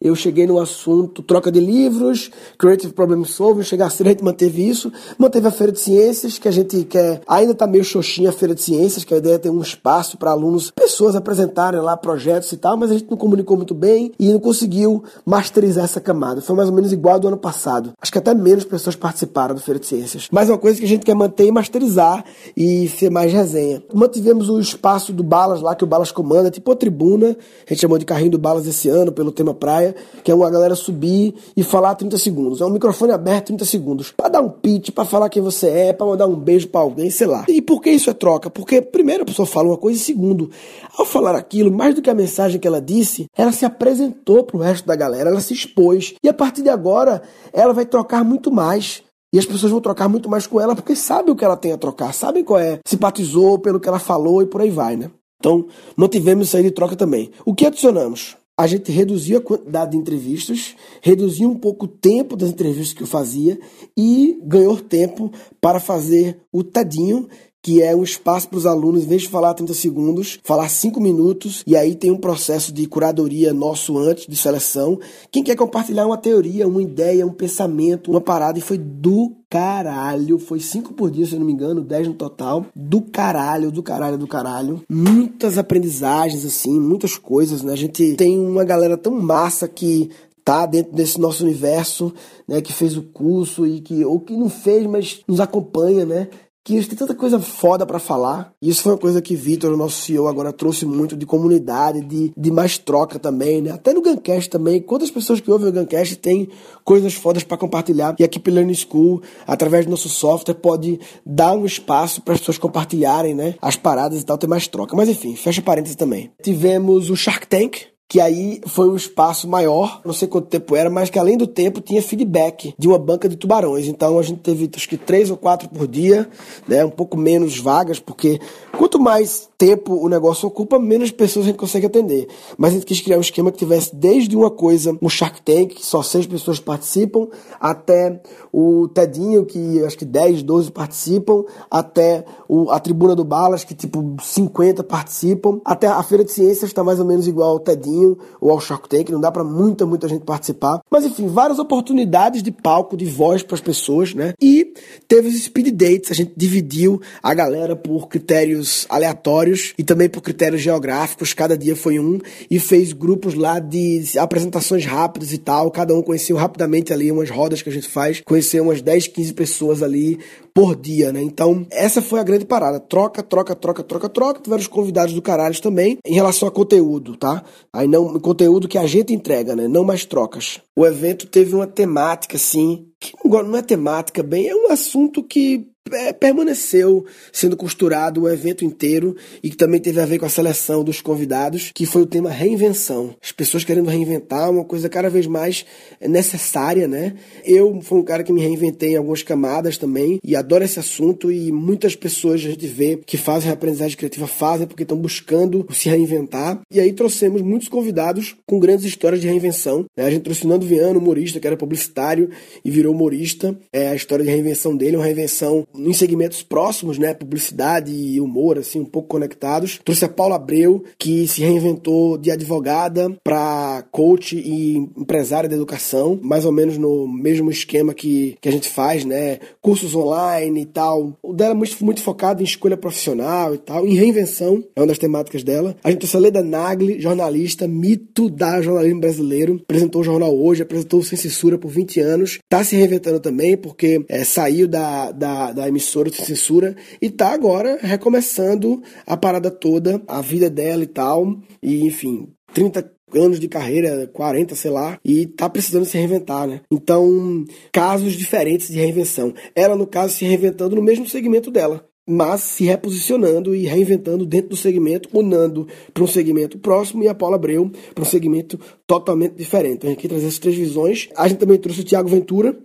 eu 0.05 0.15
cheguei 0.15 0.45
no 0.45 0.59
assunto 0.59 1.23
troca 1.23 1.51
de 1.51 1.59
livros, 1.59 2.29
Creative 2.59 2.93
Problem 2.93 3.25
Solving, 3.25 3.63
chegar 3.63 3.89
cedo 3.89 4.07
a 4.07 4.09
gente 4.11 4.23
manteve 4.23 4.67
isso, 4.67 4.91
manteve 5.17 5.47
a 5.47 5.51
Feira 5.51 5.71
de 5.71 5.79
Ciências, 5.79 6.37
que 6.37 6.47
a 6.47 6.51
gente 6.51 6.83
quer, 6.83 7.21
ainda 7.27 7.53
está 7.53 7.65
meio 7.65 7.83
xoxinha 7.83 8.29
a 8.29 8.31
Feira 8.31 8.53
de 8.53 8.61
Ciências, 8.61 9.03
que 9.03 9.15
a 9.15 9.17
ideia 9.17 9.35
é 9.35 9.39
ter 9.39 9.49
um 9.49 9.61
espaço 9.61 10.15
para 10.15 10.29
alunos, 10.29 10.69
pessoas 10.69 11.15
apresentarem 11.15 11.79
lá 11.81 11.97
projetos 11.97 12.51
e 12.51 12.57
tal, 12.57 12.77
mas 12.77 12.91
a 12.91 12.93
gente 12.93 13.09
não 13.09 13.17
comunicou 13.17 13.57
muito 13.57 13.73
bem 13.73 14.11
e 14.19 14.31
não 14.31 14.39
conseguiu 14.39 15.03
masterizar 15.25 15.85
essa 15.85 15.99
camada. 15.99 16.39
Foi 16.39 16.55
mais 16.55 16.69
ou 16.69 16.75
menos 16.75 16.93
igual 16.93 17.15
ao 17.15 17.19
do 17.19 17.27
ano 17.27 17.37
passado. 17.37 17.93
Acho 17.99 18.11
que 18.11 18.17
até 18.19 18.33
menos 18.33 18.63
pessoas 18.63 18.95
participaram 18.95 19.55
do 19.55 19.61
Feira 19.61 19.79
de 19.79 19.87
Ciências. 19.87 20.27
Mas 20.31 20.49
é 20.49 20.51
uma 20.51 20.59
coisa 20.59 20.77
que 20.77 20.85
a 20.85 20.87
gente 20.87 21.03
quer 21.03 21.15
manter 21.15 21.47
e 21.47 21.51
masterizar 21.51 22.23
e 22.55 22.87
ser 22.89 23.09
mais 23.09 23.33
resenha. 23.33 23.81
Mantivemos 23.91 24.49
o 24.49 24.59
espaço 24.59 25.11
do 25.11 25.23
Balas 25.23 25.61
lá, 25.61 25.73
que 25.73 25.83
o 25.83 25.87
Balas 25.87 26.11
comanda, 26.11 26.51
tipo 26.51 26.71
a 26.71 26.75
tribuna, 26.75 27.35
a 27.65 27.73
gente 27.73 27.81
chamou 27.81 27.97
de 27.97 28.05
carrinho 28.05 28.31
do 28.31 28.37
Balas 28.37 28.67
esse 28.67 28.87
ano, 28.87 29.11
pelo 29.11 29.31
tema 29.31 29.53
praia, 29.53 29.94
que 30.23 30.31
é 30.31 30.35
uma 30.35 30.49
galera 30.49 30.75
subir 30.75 31.35
e 31.55 31.63
falar 31.63 31.95
30 31.95 32.17
segundos. 32.17 32.61
É 32.61 32.65
um 32.65 32.69
microfone 32.69 33.11
aberto 33.11 33.47
30 33.47 33.65
segundos. 33.65 34.11
Para 34.11 34.29
dar 34.29 34.41
um 34.41 34.49
pitch, 34.49 34.91
para 34.91 35.05
falar 35.05 35.29
quem 35.29 35.41
você 35.41 35.69
é, 35.69 35.93
para 35.93 36.05
mandar 36.05 36.27
um 36.27 36.35
beijo 36.35 36.67
para 36.67 36.81
alguém, 36.81 37.09
sei 37.09 37.27
lá. 37.27 37.45
E 37.47 37.61
por 37.61 37.81
que 37.81 37.89
isso 37.89 38.09
é 38.09 38.13
troca? 38.13 38.49
Porque 38.49 38.81
primeiro 38.81 39.23
a 39.23 39.25
pessoa 39.25 39.45
fala 39.45 39.69
uma 39.69 39.77
coisa 39.77 39.99
e 39.99 40.03
segundo, 40.03 40.49
ao 40.97 41.05
falar 41.05 41.35
aquilo, 41.35 41.71
mais 41.71 41.95
do 41.95 42.01
que 42.01 42.09
a 42.09 42.15
mensagem 42.15 42.59
que 42.59 42.67
ela 42.67 42.81
disse, 42.81 43.25
ela 43.37 43.51
se 43.51 43.65
apresentou 43.65 44.43
pro 44.43 44.59
resto 44.59 44.85
da 44.85 44.95
galera, 44.95 45.29
ela 45.29 45.41
se 45.41 45.53
expôs. 45.53 46.15
E 46.23 46.29
a 46.29 46.33
partir 46.33 46.61
de 46.61 46.69
agora, 46.69 47.21
ela 47.53 47.73
vai 47.73 47.85
trocar 47.85 48.23
muito 48.23 48.51
mais. 48.51 49.03
E 49.33 49.39
as 49.39 49.45
pessoas 49.45 49.71
vão 49.71 49.81
trocar 49.81 50.07
muito 50.07 50.29
mais 50.29 50.47
com 50.47 50.61
ela 50.61 50.75
porque 50.75 50.95
sabem 50.95 51.33
o 51.33 51.35
que 51.35 51.43
ela 51.43 51.57
tem 51.57 51.73
a 51.73 51.77
trocar, 51.77 52.13
sabem 52.13 52.41
qual 52.41 52.57
é, 52.59 52.79
simpatizou 52.85 53.59
pelo 53.59 53.81
que 53.81 53.89
ela 53.89 53.99
falou 53.99 54.41
e 54.41 54.45
por 54.45 54.61
aí 54.61 54.69
vai, 54.69 54.95
né? 54.95 55.11
Então, 55.39 55.67
mantivemos 55.95 56.47
isso 56.47 56.57
aí 56.57 56.63
de 56.63 56.71
troca 56.71 56.95
também. 56.95 57.29
O 57.45 57.53
que 57.53 57.65
adicionamos? 57.65 58.37
A 58.57 58.67
gente 58.67 58.89
reduziu 58.91 59.37
a 59.37 59.41
quantidade 59.41 59.91
de 59.91 59.97
entrevistas, 59.97 60.75
reduziu 61.01 61.49
um 61.49 61.57
pouco 61.57 61.85
o 61.85 61.89
tempo 61.89 62.37
das 62.37 62.49
entrevistas 62.49 62.93
que 62.93 63.03
eu 63.03 63.07
fazia 63.07 63.59
e 63.97 64.39
ganhou 64.43 64.79
tempo 64.79 65.29
para 65.59 65.79
fazer 65.79 66.39
o 66.53 66.63
tadinho 66.63 67.27
que 67.65 67.81
é 67.81 67.95
um 67.95 68.03
espaço 68.03 68.47
para 68.47 68.59
os 68.59 68.67
alunos, 68.67 69.05
em 69.05 69.07
vez 69.07 69.23
de 69.23 69.27
falar 69.27 69.55
30 69.55 69.73
segundos, 69.73 70.37
falar 70.43 70.69
5 70.69 71.01
minutos, 71.01 71.63
e 71.65 71.75
aí 71.75 71.95
tem 71.95 72.11
um 72.11 72.17
processo 72.17 72.71
de 72.71 72.85
curadoria 72.85 73.55
nosso 73.55 73.97
antes 73.97 74.27
de 74.27 74.35
seleção. 74.35 74.99
Quem 75.31 75.43
quer 75.43 75.55
compartilhar 75.55 76.05
uma 76.05 76.15
teoria, 76.15 76.67
uma 76.67 76.83
ideia, 76.83 77.25
um 77.25 77.33
pensamento, 77.33 78.11
uma 78.11 78.21
parada, 78.21 78.59
e 78.59 78.61
foi 78.61 78.77
do 78.77 79.35
caralho. 79.49 80.37
Foi 80.37 80.59
5 80.59 80.93
por 80.93 81.09
dia, 81.09 81.25
se 81.25 81.33
eu 81.33 81.39
não 81.39 81.47
me 81.47 81.53
engano, 81.53 81.81
10 81.81 82.09
no 82.09 82.13
total. 82.13 82.67
Do 82.75 83.01
caralho, 83.01 83.71
do 83.71 83.81
caralho, 83.81 84.19
do 84.19 84.27
caralho. 84.27 84.83
Muitas 84.87 85.57
aprendizagens, 85.57 86.45
assim, 86.45 86.79
muitas 86.79 87.17
coisas, 87.17 87.63
né? 87.63 87.73
A 87.73 87.75
gente 87.75 88.13
tem 88.13 88.37
uma 88.37 88.63
galera 88.63 88.95
tão 88.95 89.19
massa 89.19 89.67
que 89.67 90.11
tá 90.43 90.67
dentro 90.67 90.93
desse 90.93 91.19
nosso 91.19 91.43
universo, 91.43 92.13
né, 92.47 92.61
que 92.61 92.71
fez 92.71 92.95
o 92.95 93.01
curso 93.01 93.65
e 93.65 93.81
que 93.81 94.05
ou 94.05 94.19
que 94.19 94.37
não 94.37 94.47
fez, 94.47 94.85
mas 94.85 95.21
nos 95.27 95.39
acompanha, 95.39 96.05
né? 96.05 96.27
Que 96.65 96.73
eles 96.73 96.87
têm 96.87 96.97
tanta 96.97 97.13
coisa 97.13 97.39
foda 97.39 97.85
para 97.85 97.99
falar. 97.99 98.51
E 98.59 98.69
isso 98.69 98.81
foi 98.81 98.93
uma 98.93 98.97
coisa 98.97 99.21
que 99.21 99.35
Vitor, 99.35 99.71
o 99.71 99.77
nosso 99.77 100.01
CEO, 100.01 100.27
agora 100.27 100.51
trouxe 100.51 100.83
muito 100.83 101.15
de 101.15 101.23
comunidade, 101.23 102.01
de, 102.01 102.33
de 102.35 102.51
mais 102.51 102.75
troca 102.79 103.19
também, 103.19 103.61
né? 103.61 103.69
Até 103.69 103.93
no 103.93 104.01
Guncast 104.01 104.49
também. 104.49 104.81
Quantas 104.81 105.11
pessoas 105.11 105.39
que 105.39 105.51
ouvem 105.51 105.69
o 105.69 105.71
Guncast 105.71 106.15
têm 106.15 106.49
coisas 106.83 107.13
fodas 107.13 107.43
para 107.43 107.55
compartilhar? 107.55 108.15
E 108.17 108.23
aqui 108.23 108.39
pelo 108.39 108.55
Learning 108.55 108.73
School, 108.73 109.21
através 109.45 109.85
do 109.85 109.91
nosso 109.91 110.09
software, 110.09 110.55
pode 110.55 110.99
dar 111.23 111.53
um 111.53 111.65
espaço 111.65 112.19
para 112.23 112.33
as 112.33 112.39
pessoas 112.39 112.57
compartilharem, 112.57 113.35
né? 113.35 113.53
As 113.61 113.75
paradas 113.75 114.19
e 114.19 114.25
tal, 114.25 114.35
ter 114.35 114.47
mais 114.47 114.67
troca. 114.67 114.95
Mas 114.95 115.07
enfim, 115.07 115.35
fecha 115.35 115.61
parênteses 115.61 115.95
também. 115.95 116.31
Tivemos 116.41 117.11
o 117.11 117.15
Shark 117.15 117.45
Tank, 117.45 117.77
que 118.07 118.21
aí 118.21 118.61
foi 118.67 118.87
um 118.87 118.95
espaço 118.95 119.47
maior, 119.47 119.99
não 120.05 120.13
sei 120.13 120.27
quanto 120.27 120.47
tempo 120.47 120.75
era, 120.75 120.89
mas 120.89 121.09
que 121.09 121.17
além 121.17 121.37
do 121.37 121.47
tempo 121.47 121.81
tinha 121.81 122.01
feedback 122.01 122.75
de 122.77 122.87
uma 122.87 122.99
banca 122.99 123.27
de 123.27 123.35
tubarões. 123.35 123.87
Então 123.87 124.19
a 124.19 124.21
gente 124.21 124.41
teve 124.41 124.69
acho 124.75 124.87
que 124.87 124.97
três 124.97 125.31
ou 125.31 125.37
quatro 125.37 125.67
por 125.69 125.87
dia, 125.87 126.29
né, 126.67 126.85
um 126.85 126.89
pouco 126.89 127.17
menos 127.17 127.57
vagas, 127.57 127.99
porque 127.99 128.39
quanto 128.77 128.99
mais 128.99 129.49
tempo 129.57 129.95
o 129.95 130.07
negócio 130.07 130.47
ocupa, 130.47 130.77
menos 130.77 131.09
pessoas 131.09 131.45
a 131.45 131.49
gente 131.49 131.57
consegue 131.57 131.87
atender. 131.87 132.27
Mas 132.57 132.71
a 132.71 132.73
gente 132.75 132.85
quis 132.85 133.01
criar 133.01 133.17
um 133.17 133.21
esquema 133.21 133.51
que 133.51 133.57
tivesse 133.57 133.95
desde 133.95 134.35
uma 134.35 134.51
coisa, 134.51 134.95
um 135.01 135.09
Shark 135.09 135.41
Tank, 135.41 135.73
que 135.73 135.85
só 135.85 136.03
seis 136.03 136.27
pessoas 136.27 136.59
participam, 136.59 137.27
até 137.59 138.21
o 138.53 138.87
Tedinho, 138.87 139.45
que 139.45 139.83
acho 139.83 139.97
que 139.97 140.05
10, 140.05 140.43
12 140.43 140.71
participam, 140.71 141.43
até 141.71 142.23
o, 142.47 142.69
a 142.69 142.79
Tribuna 142.79 143.15
do 143.15 143.23
Balas, 143.23 143.63
que 143.63 143.73
tipo 143.73 144.15
50 144.21 144.83
participam, 144.83 145.59
até 145.65 145.87
a 145.87 146.03
Feira 146.03 146.23
de 146.23 146.31
Ciências 146.31 146.69
está 146.69 146.83
mais 146.83 146.99
ou 146.99 147.05
menos 147.05 147.27
igual 147.27 147.51
ao 147.51 147.59
Tedinho 147.59 147.94
ou 148.41 148.51
ao 148.51 148.59
Shark 148.59 148.87
Tank, 148.89 149.09
não 149.09 149.21
dá 149.21 149.31
para 149.31 149.43
muita, 149.43 149.85
muita 149.85 150.07
gente 150.07 150.23
participar. 150.23 150.81
Mas 150.89 151.05
enfim, 151.05 151.27
várias 151.27 151.59
oportunidades 151.59 152.41
de 152.41 152.51
palco, 152.51 152.97
de 152.97 153.05
voz 153.05 153.43
para 153.43 153.55
as 153.55 153.61
pessoas, 153.61 154.13
né? 154.13 154.33
E 154.41 154.73
teve 155.07 155.27
os 155.27 155.35
speed 155.35 155.69
dates, 155.71 156.11
a 156.11 156.13
gente 156.13 156.33
dividiu 156.35 157.01
a 157.21 157.33
galera 157.33 157.75
por 157.75 158.07
critérios 158.07 158.85
aleatórios 158.89 159.73
e 159.77 159.83
também 159.83 160.09
por 160.09 160.21
critérios 160.21 160.61
geográficos, 160.61 161.33
cada 161.33 161.57
dia 161.57 161.75
foi 161.75 161.99
um, 161.99 162.19
e 162.49 162.59
fez 162.59 162.93
grupos 162.93 163.33
lá 163.33 163.59
de 163.59 164.03
apresentações 164.17 164.85
rápidas 164.85 165.33
e 165.33 165.37
tal, 165.37 165.71
cada 165.71 165.93
um 165.93 166.01
conheceu 166.01 166.35
rapidamente 166.35 166.93
ali 166.93 167.11
umas 167.11 167.29
rodas 167.29 167.61
que 167.61 167.69
a 167.69 167.71
gente 167.71 167.87
faz, 167.87 168.21
conheceu 168.25 168.63
umas 168.63 168.81
10, 168.81 169.07
15 169.07 169.33
pessoas 169.33 169.83
ali 169.83 170.19
por 170.55 170.73
dia, 170.73 171.11
né? 171.11 171.21
Então, 171.21 171.67
essa 171.69 172.01
foi 172.01 172.17
a 172.17 172.23
grande 172.23 172.45
parada. 172.45 172.79
Troca, 172.79 173.21
troca, 173.21 173.53
troca, 173.53 173.83
troca, 173.83 174.07
troca. 174.07 174.39
Tiveram 174.39 174.61
os 174.61 174.67
convidados 174.67 175.13
do 175.13 175.21
caralho 175.21 175.61
também. 175.61 175.97
Em 176.05 176.13
relação 176.13 176.47
a 176.47 176.51
conteúdo, 176.51 177.17
tá? 177.17 177.43
Aí 177.73 177.84
não, 177.87 178.19
conteúdo 178.19 178.67
que 178.67 178.77
a 178.77 178.87
gente 178.87 179.13
entrega, 179.13 179.55
né? 179.55 179.67
Não 179.67 179.83
mais 179.83 180.05
trocas. 180.05 180.61
O 180.75 180.85
evento 180.85 181.27
teve 181.27 181.55
uma 181.55 181.67
temática, 181.67 182.37
assim, 182.37 182.87
que 182.99 183.13
não 183.23 183.57
é 183.57 183.61
temática 183.61 184.23
bem, 184.23 184.47
é 184.47 184.55
um 184.55 184.71
assunto 184.71 185.23
que 185.23 185.67
é, 185.91 186.11
permaneceu 186.11 187.05
sendo 187.31 187.55
costurado 187.55 188.23
o 188.23 188.29
evento 188.29 188.65
inteiro 188.65 189.15
e 189.43 189.49
que 189.49 189.57
também 189.57 189.79
teve 189.79 190.01
a 190.01 190.05
ver 190.05 190.17
com 190.17 190.25
a 190.25 190.29
seleção 190.29 190.83
dos 190.83 190.99
convidados, 190.99 191.71
que 191.73 191.85
foi 191.85 192.01
o 192.01 192.05
tema 192.07 192.29
reinvenção. 192.29 193.15
As 193.21 193.31
pessoas 193.31 193.63
querendo 193.63 193.89
reinventar 193.89 194.49
uma 194.49 194.63
coisa 194.63 194.89
cada 194.89 195.09
vez 195.09 195.27
mais 195.27 195.65
necessária, 196.01 196.87
né? 196.87 197.13
Eu 197.43 197.79
fui 197.81 197.99
um 197.99 198.03
cara 198.03 198.23
que 198.23 198.33
me 198.33 198.41
reinventei 198.41 198.93
em 198.93 198.97
algumas 198.97 199.21
camadas 199.21 199.77
também 199.77 200.19
e 200.23 200.35
adoro 200.35 200.63
esse 200.63 200.79
assunto 200.79 201.31
e 201.31 201.51
muitas 201.51 201.95
pessoas 201.95 202.41
a 202.41 202.49
gente 202.49 202.65
vê 202.67 202.99
que 203.05 203.17
fazem 203.17 203.51
a 203.51 203.53
aprendizagem 203.53 203.95
criativa 203.95 204.27
fazem 204.27 204.65
porque 204.65 204.83
estão 204.83 204.97
buscando 204.97 205.67
se 205.71 205.87
reinventar. 205.87 206.59
E 206.71 206.79
aí 206.79 206.93
trouxemos 206.93 207.41
muitos 207.41 207.67
convidados 207.67 208.35
com 208.45 208.59
grandes 208.59 208.85
histórias 208.85 209.21
de 209.21 209.27
reinvenção. 209.27 209.85
Né? 209.95 210.05
A 210.05 210.09
gente 210.09 210.23
trouxe 210.23 210.45
o 210.45 210.47
Nando 210.47 210.65
Viano, 210.65 210.99
humorista, 210.99 211.39
que 211.39 211.45
era 211.45 211.55
publicitário 211.55 212.29
e 212.63 212.71
virou 212.71 212.93
humorista. 212.93 213.55
É 213.71 213.89
a 213.89 213.95
história 213.95 214.25
de 214.25 214.31
reinvenção 214.31 214.75
dele, 214.75 214.97
uma 214.97 215.05
reinvenção 215.05 215.67
em 215.77 215.93
segmentos 215.93 216.43
próximos, 216.43 216.97
né? 216.97 217.13
Publicidade 217.13 217.91
e 217.91 218.19
humor, 218.19 218.57
assim, 218.57 218.79
um 218.79 218.85
pouco 218.85 219.07
conectados. 219.07 219.79
Trouxe 219.83 220.05
a 220.05 220.09
Paula 220.09 220.35
Abreu, 220.35 220.83
que 220.97 221.27
se 221.27 221.41
reinventou 221.41 222.17
de 222.17 222.31
advogada 222.31 223.15
para 223.23 223.83
coach 223.91 224.35
e 224.37 224.77
empresária 224.97 225.49
da 225.49 225.55
educação, 225.55 226.19
mais 226.21 226.45
ou 226.45 226.51
menos 226.51 226.77
no 226.77 227.07
mesmo 227.07 227.49
esquema 227.49 227.93
que, 227.93 228.37
que 228.41 228.49
a 228.49 228.51
gente 228.51 228.69
faz, 228.69 229.05
né? 229.05 229.39
Cursos 229.61 229.95
online 229.95 230.61
e 230.61 230.65
tal. 230.65 231.17
O 231.21 231.33
dela 231.33 231.51
é 231.51 231.55
muito, 231.55 231.83
muito 231.83 232.01
focado 232.01 232.41
em 232.41 232.45
escolha 232.45 232.77
profissional 232.77 233.53
e 233.53 233.57
tal, 233.57 233.87
em 233.87 233.93
reinvenção, 233.95 234.63
é 234.75 234.81
uma 234.81 234.87
das 234.87 234.97
temáticas 234.97 235.43
dela. 235.43 235.75
A 235.83 235.89
gente 235.89 235.99
trouxe 235.99 236.17
a 236.17 236.19
Leda 236.19 236.43
Nagli, 236.43 236.99
jornalista, 236.99 237.67
mito 237.67 238.29
da 238.29 238.61
jornalismo 238.61 238.99
brasileiro, 239.01 239.61
apresentou 239.63 240.01
o 240.01 240.05
jornal 240.05 240.35
hoje, 240.37 240.63
apresentou 240.63 240.99
o 240.99 241.03
Sem 241.03 241.17
Censura 241.17 241.57
por 241.57 241.69
20 241.69 241.99
anos, 241.99 242.39
tá 242.49 242.63
se 242.63 242.75
reinventando 242.75 243.19
também, 243.19 243.57
porque 243.57 244.03
é, 244.07 244.23
saiu 244.23 244.67
da, 244.67 245.11
da, 245.11 245.51
da 245.51 245.64
emissora 245.67 246.09
de 246.09 246.17
censura 246.17 246.75
e 247.01 247.09
tá 247.09 247.33
agora 247.33 247.77
recomeçando 247.81 248.81
a 249.05 249.15
parada 249.15 249.51
toda, 249.51 250.01
a 250.07 250.21
vida 250.21 250.49
dela 250.49 250.83
e 250.83 250.87
tal. 250.87 251.39
E 251.61 251.85
enfim, 251.85 252.29
30 252.53 252.91
anos 253.13 253.39
de 253.39 253.47
carreira, 253.47 254.07
40, 254.11 254.55
sei 254.55 254.71
lá, 254.71 254.99
e 255.03 255.25
tá 255.25 255.49
precisando 255.49 255.85
se 255.85 255.97
reinventar, 255.97 256.47
né? 256.47 256.61
Então, 256.71 257.45
casos 257.71 258.13
diferentes 258.13 258.67
de 258.67 258.77
reinvenção. 258.77 259.33
Ela, 259.55 259.75
no 259.75 259.87
caso, 259.87 260.15
se 260.15 260.25
reinventando 260.25 260.75
no 260.75 260.81
mesmo 260.81 261.07
segmento 261.07 261.51
dela 261.51 261.87
mas 262.07 262.41
se 262.41 262.65
reposicionando 262.65 263.55
e 263.55 263.65
reinventando 263.65 264.25
dentro 264.25 264.49
do 264.49 264.55
segmento, 264.55 265.09
o 265.11 265.23
Nando 265.23 265.67
para 265.93 266.03
um 266.03 266.07
segmento 266.07 266.59
próximo 266.59 267.03
e 267.03 267.07
a 267.07 267.15
Paula 267.15 267.35
Abreu 267.35 267.71
para 267.93 268.03
um 268.03 268.05
segmento 268.07 268.59
totalmente 268.85 269.33
diferente. 269.33 269.77
Então, 269.77 269.91
aqui 269.91 270.07
trazer 270.07 270.27
essas 270.27 270.39
três 270.39 270.55
visões. 270.55 271.09
A 271.15 271.27
gente 271.27 271.39
também 271.39 271.57
trouxe 271.57 271.81
o 271.81 271.83
Tiago 271.83 272.07
Ventura, 272.07 272.55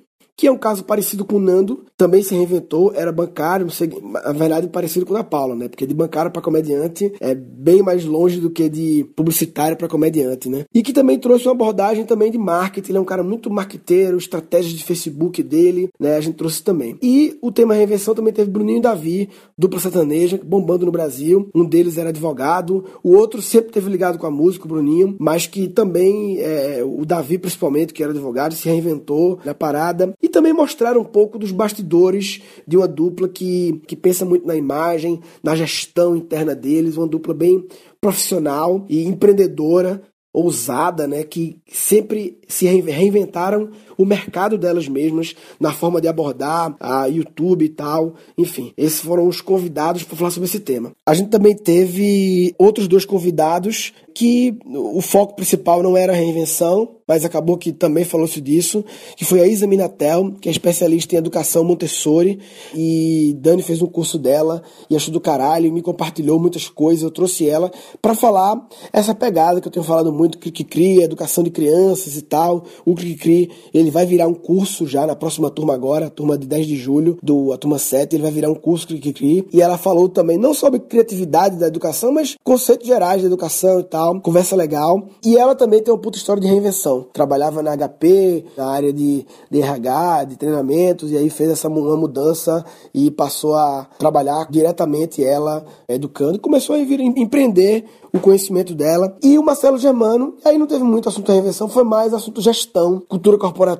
que 0.40 0.47
é 0.47 0.50
um 0.50 0.56
caso 0.56 0.82
parecido 0.82 1.23
com 1.23 1.37
o 1.37 1.38
Nando, 1.38 1.85
também 1.99 2.23
se 2.23 2.35
reinventou, 2.35 2.94
era 2.94 3.12
bancário, 3.12 3.66
na 4.25 4.32
verdade 4.32 4.68
parecido 4.68 5.04
com 5.04 5.12
o 5.12 5.16
da 5.18 5.23
Paula, 5.23 5.54
né? 5.54 5.68
Porque 5.68 5.87
de 5.87 5.92
bancário 5.92 6.30
para 6.30 6.40
comediante 6.40 7.12
é 7.20 7.35
bem 7.35 7.82
mais 7.82 8.06
longe 8.06 8.40
do 8.40 8.49
que 8.49 8.66
de 8.70 9.04
publicitário 9.14 9.76
para 9.76 9.87
comediante, 9.87 10.49
né? 10.49 10.64
E 10.73 10.82
que 10.82 10.94
também 10.94 11.18
trouxe 11.18 11.44
uma 11.44 11.52
abordagem 11.52 12.06
também 12.06 12.30
de 12.30 12.38
marketing, 12.38 12.92
ele 12.92 12.97
é 12.97 13.00
um 13.02 13.04
cara 13.04 13.23
muito 13.23 13.50
marqueteiro, 13.50 14.16
estratégias 14.16 14.73
de 14.73 14.82
Facebook 14.82 15.42
dele, 15.42 15.90
né? 16.00 16.16
A 16.16 16.23
gente 16.23 16.37
trouxe 16.37 16.62
também. 16.62 16.97
E 17.02 17.37
o 17.42 17.52
tema 17.52 17.75
reinvenção 17.75 18.14
também 18.14 18.32
teve 18.32 18.50
Bruninho 18.50 18.78
e 18.78 18.80
Davi, 18.80 19.28
dupla 19.59 19.78
sertaneja, 19.78 20.40
bombando 20.42 20.87
no 20.87 20.92
Brasil. 20.92 21.50
Um 21.54 21.66
deles 21.66 21.99
era 21.99 22.09
advogado, 22.09 22.82
o 23.02 23.12
outro 23.12 23.42
sempre 23.42 23.73
teve 23.73 23.90
ligado 23.90 24.16
com 24.16 24.26
a 24.26 24.30
música, 24.30 24.64
o 24.64 24.68
Bruninho, 24.68 25.16
mas 25.20 25.47
que 25.47 25.68
também, 25.68 26.38
é, 26.38 26.82
o 26.82 27.04
Davi 27.04 27.37
principalmente, 27.37 27.92
que 27.92 28.02
era 28.02 28.12
advogado, 28.12 28.54
se 28.54 28.66
reinventou 28.66 29.38
na 29.44 29.52
parada. 29.52 30.14
E 30.23 30.29
também 30.30 30.52
mostrar 30.52 30.96
um 30.96 31.04
pouco 31.04 31.38
dos 31.38 31.52
bastidores 31.52 32.40
de 32.66 32.76
uma 32.76 32.88
dupla 32.88 33.28
que, 33.28 33.80
que 33.87 33.96
pensa 33.96 34.25
muito 34.25 34.46
na 34.46 34.56
imagem, 34.56 35.20
na 35.42 35.54
gestão 35.54 36.16
interna 36.16 36.54
deles, 36.54 36.96
uma 36.96 37.06
dupla 37.06 37.34
bem 37.34 37.66
profissional 38.00 38.87
e 38.88 39.04
empreendedora, 39.04 40.02
ousada, 40.32 41.06
né, 41.06 41.25
que 41.25 41.60
sempre 41.66 42.38
se 42.46 42.64
reinventaram 42.66 43.70
o 44.00 44.07
mercado 44.07 44.57
delas 44.57 44.88
mesmas 44.88 45.35
na 45.61 45.73
forma 45.73 46.00
de 46.00 46.09
abordar 46.09 46.75
a 46.80 47.04
YouTube 47.04 47.66
e 47.66 47.69
tal. 47.69 48.14
Enfim, 48.38 48.73
esses 48.78 49.00
foram 49.00 49.28
os 49.28 49.42
convidados 49.42 50.04
para 50.04 50.16
falar 50.16 50.30
sobre 50.30 50.49
esse 50.49 50.61
tema. 50.61 50.92
A 51.07 51.12
gente 51.12 51.28
também 51.28 51.54
teve 51.54 52.54
outros 52.59 52.88
dois 52.88 53.04
convidados 53.04 53.92
que 54.14 54.59
o 54.66 55.00
foco 55.00 55.37
principal 55.37 55.83
não 55.83 55.97
era 55.97 56.12
a 56.12 56.16
reinvenção, 56.16 56.97
mas 57.07 57.25
acabou 57.25 57.57
que 57.57 57.73
também 57.73 58.04
falou-se 58.04 58.40
disso, 58.40 58.85
que 59.16 59.25
foi 59.25 59.40
a 59.40 59.47
Isa 59.47 59.66
Minatel, 59.66 60.33
que 60.40 60.49
é 60.49 60.52
especialista 60.52 61.14
em 61.14 61.19
educação 61.19 61.64
Montessori, 61.64 62.38
e 62.75 63.35
Dani 63.38 63.62
fez 63.62 63.83
um 63.83 63.87
curso 63.87 64.19
dela 64.19 64.62
e 64.88 64.97
achou 64.97 65.12
do 65.12 65.21
caralho, 65.21 65.66
e 65.66 65.71
me 65.71 65.83
compartilhou 65.83 66.38
muitas 66.38 66.69
coisas, 66.69 67.02
eu 67.02 67.11
trouxe 67.11 67.49
ela 67.49 67.71
para 68.00 68.14
falar 68.14 68.64
essa 68.92 69.14
pegada 69.14 69.61
que 69.61 69.69
eu 69.69 69.73
tenho 69.73 69.85
falado 69.85 70.12
muito, 70.12 70.38
que 70.38 70.64
cria 70.64 71.04
educação 71.04 71.42
de 71.42 71.50
crianças 71.50 72.16
e 72.16 72.23
tal. 72.23 72.64
O 72.85 72.95
Cri 72.95 73.50
ele 73.75 73.89
vai 73.90 74.06
virar 74.06 74.26
um 74.26 74.35
curso 74.35 74.87
já 74.87 75.06
na 75.06 75.16
próxima 75.16 75.50
turma 75.50 75.75
agora, 75.75 76.06
a 76.06 76.11
turma 76.11 76.38
de 76.38 76.47
10 76.47 76.66
de 76.66 76.76
julho, 76.76 77.18
do 77.23 77.52
a 77.52 77.59
turma 77.59 77.78
7, 77.78 78.14
ele 78.14 78.23
vai 78.23 78.32
virar 78.32 78.50
um 78.50 78.54
curso 78.54 78.87
Cri 78.87 79.47
e 79.52 79.61
ela 79.61 79.76
falou 79.76 80.09
também 80.09 80.38
não 80.38 80.54
sobre 80.54 80.78
criatividade 80.80 81.56
da 81.56 81.66
educação, 81.66 82.12
mas 82.12 82.37
conceitos 82.44 82.87
gerais 82.87 83.23
da 83.23 83.26
educação 83.26 83.80
e 83.80 83.85
tal 83.85 84.20
conversa 84.20 84.54
legal. 84.54 85.09
E 85.25 85.37
ela 85.37 85.54
também 85.54 85.82
tem 85.82 85.92
uma 85.92 86.00
puta 86.00 86.16
história 86.16 86.40
de 86.40 86.49
reinvenção. 86.49 87.06
Trabalhava 87.12 87.62
na 87.62 87.76
HP, 87.76 88.44
na 88.56 88.66
área 88.68 88.92
de, 88.92 89.26
de 89.50 89.61
RH, 89.61 90.25
de 90.25 90.37
treinamentos, 90.37 91.11
e 91.11 91.16
aí 91.16 91.30
fez 91.30 91.50
essa 91.50 91.68
uma 91.68 91.97
mudança 91.97 92.64
e 92.92 93.11
passou 93.11 93.54
a 93.54 93.87
trabalhar 93.99 94.47
diretamente 94.50 95.25
ela 95.25 95.64
educando. 95.88 96.37
E 96.37 96.38
começou 96.38 96.76
a 96.76 96.85
vir, 96.85 97.00
empreender 97.00 97.85
o 98.12 98.18
conhecimento 98.18 98.75
dela. 98.75 99.16
E 99.23 99.38
o 99.38 99.42
Marcelo 99.42 99.78
Germano, 99.78 100.35
aí 100.44 100.59
não 100.59 100.66
teve 100.66 100.85
muito 100.85 101.09
assunto 101.09 101.30
reinvenção, 101.30 101.68
foi 101.68 101.85
mais 101.85 102.12
assunto 102.12 102.40
gestão, 102.40 103.02
cultura 103.09 103.38
corporativa, 103.38 103.79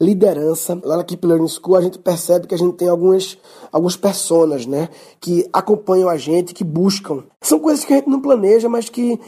liderança. 0.00 0.80
Lá 0.84 0.96
na 0.96 1.04
Keep 1.04 1.26
Learning 1.26 1.48
School 1.48 1.76
a 1.76 1.80
gente 1.80 1.98
percebe 1.98 2.46
que 2.46 2.54
a 2.54 2.58
gente 2.58 2.76
tem 2.76 2.88
algumas, 2.88 3.38
algumas 3.70 3.96
personas, 3.96 4.66
né, 4.66 4.88
que 5.20 5.48
acompanham 5.52 6.08
a 6.08 6.16
gente, 6.16 6.54
que 6.54 6.64
buscam. 6.64 7.24
São 7.40 7.58
coisas 7.58 7.84
que 7.84 7.92
a 7.92 7.96
gente 7.96 8.08
não 8.08 8.20
planeja, 8.20 8.68
mas 8.68 8.88
que 8.88 9.18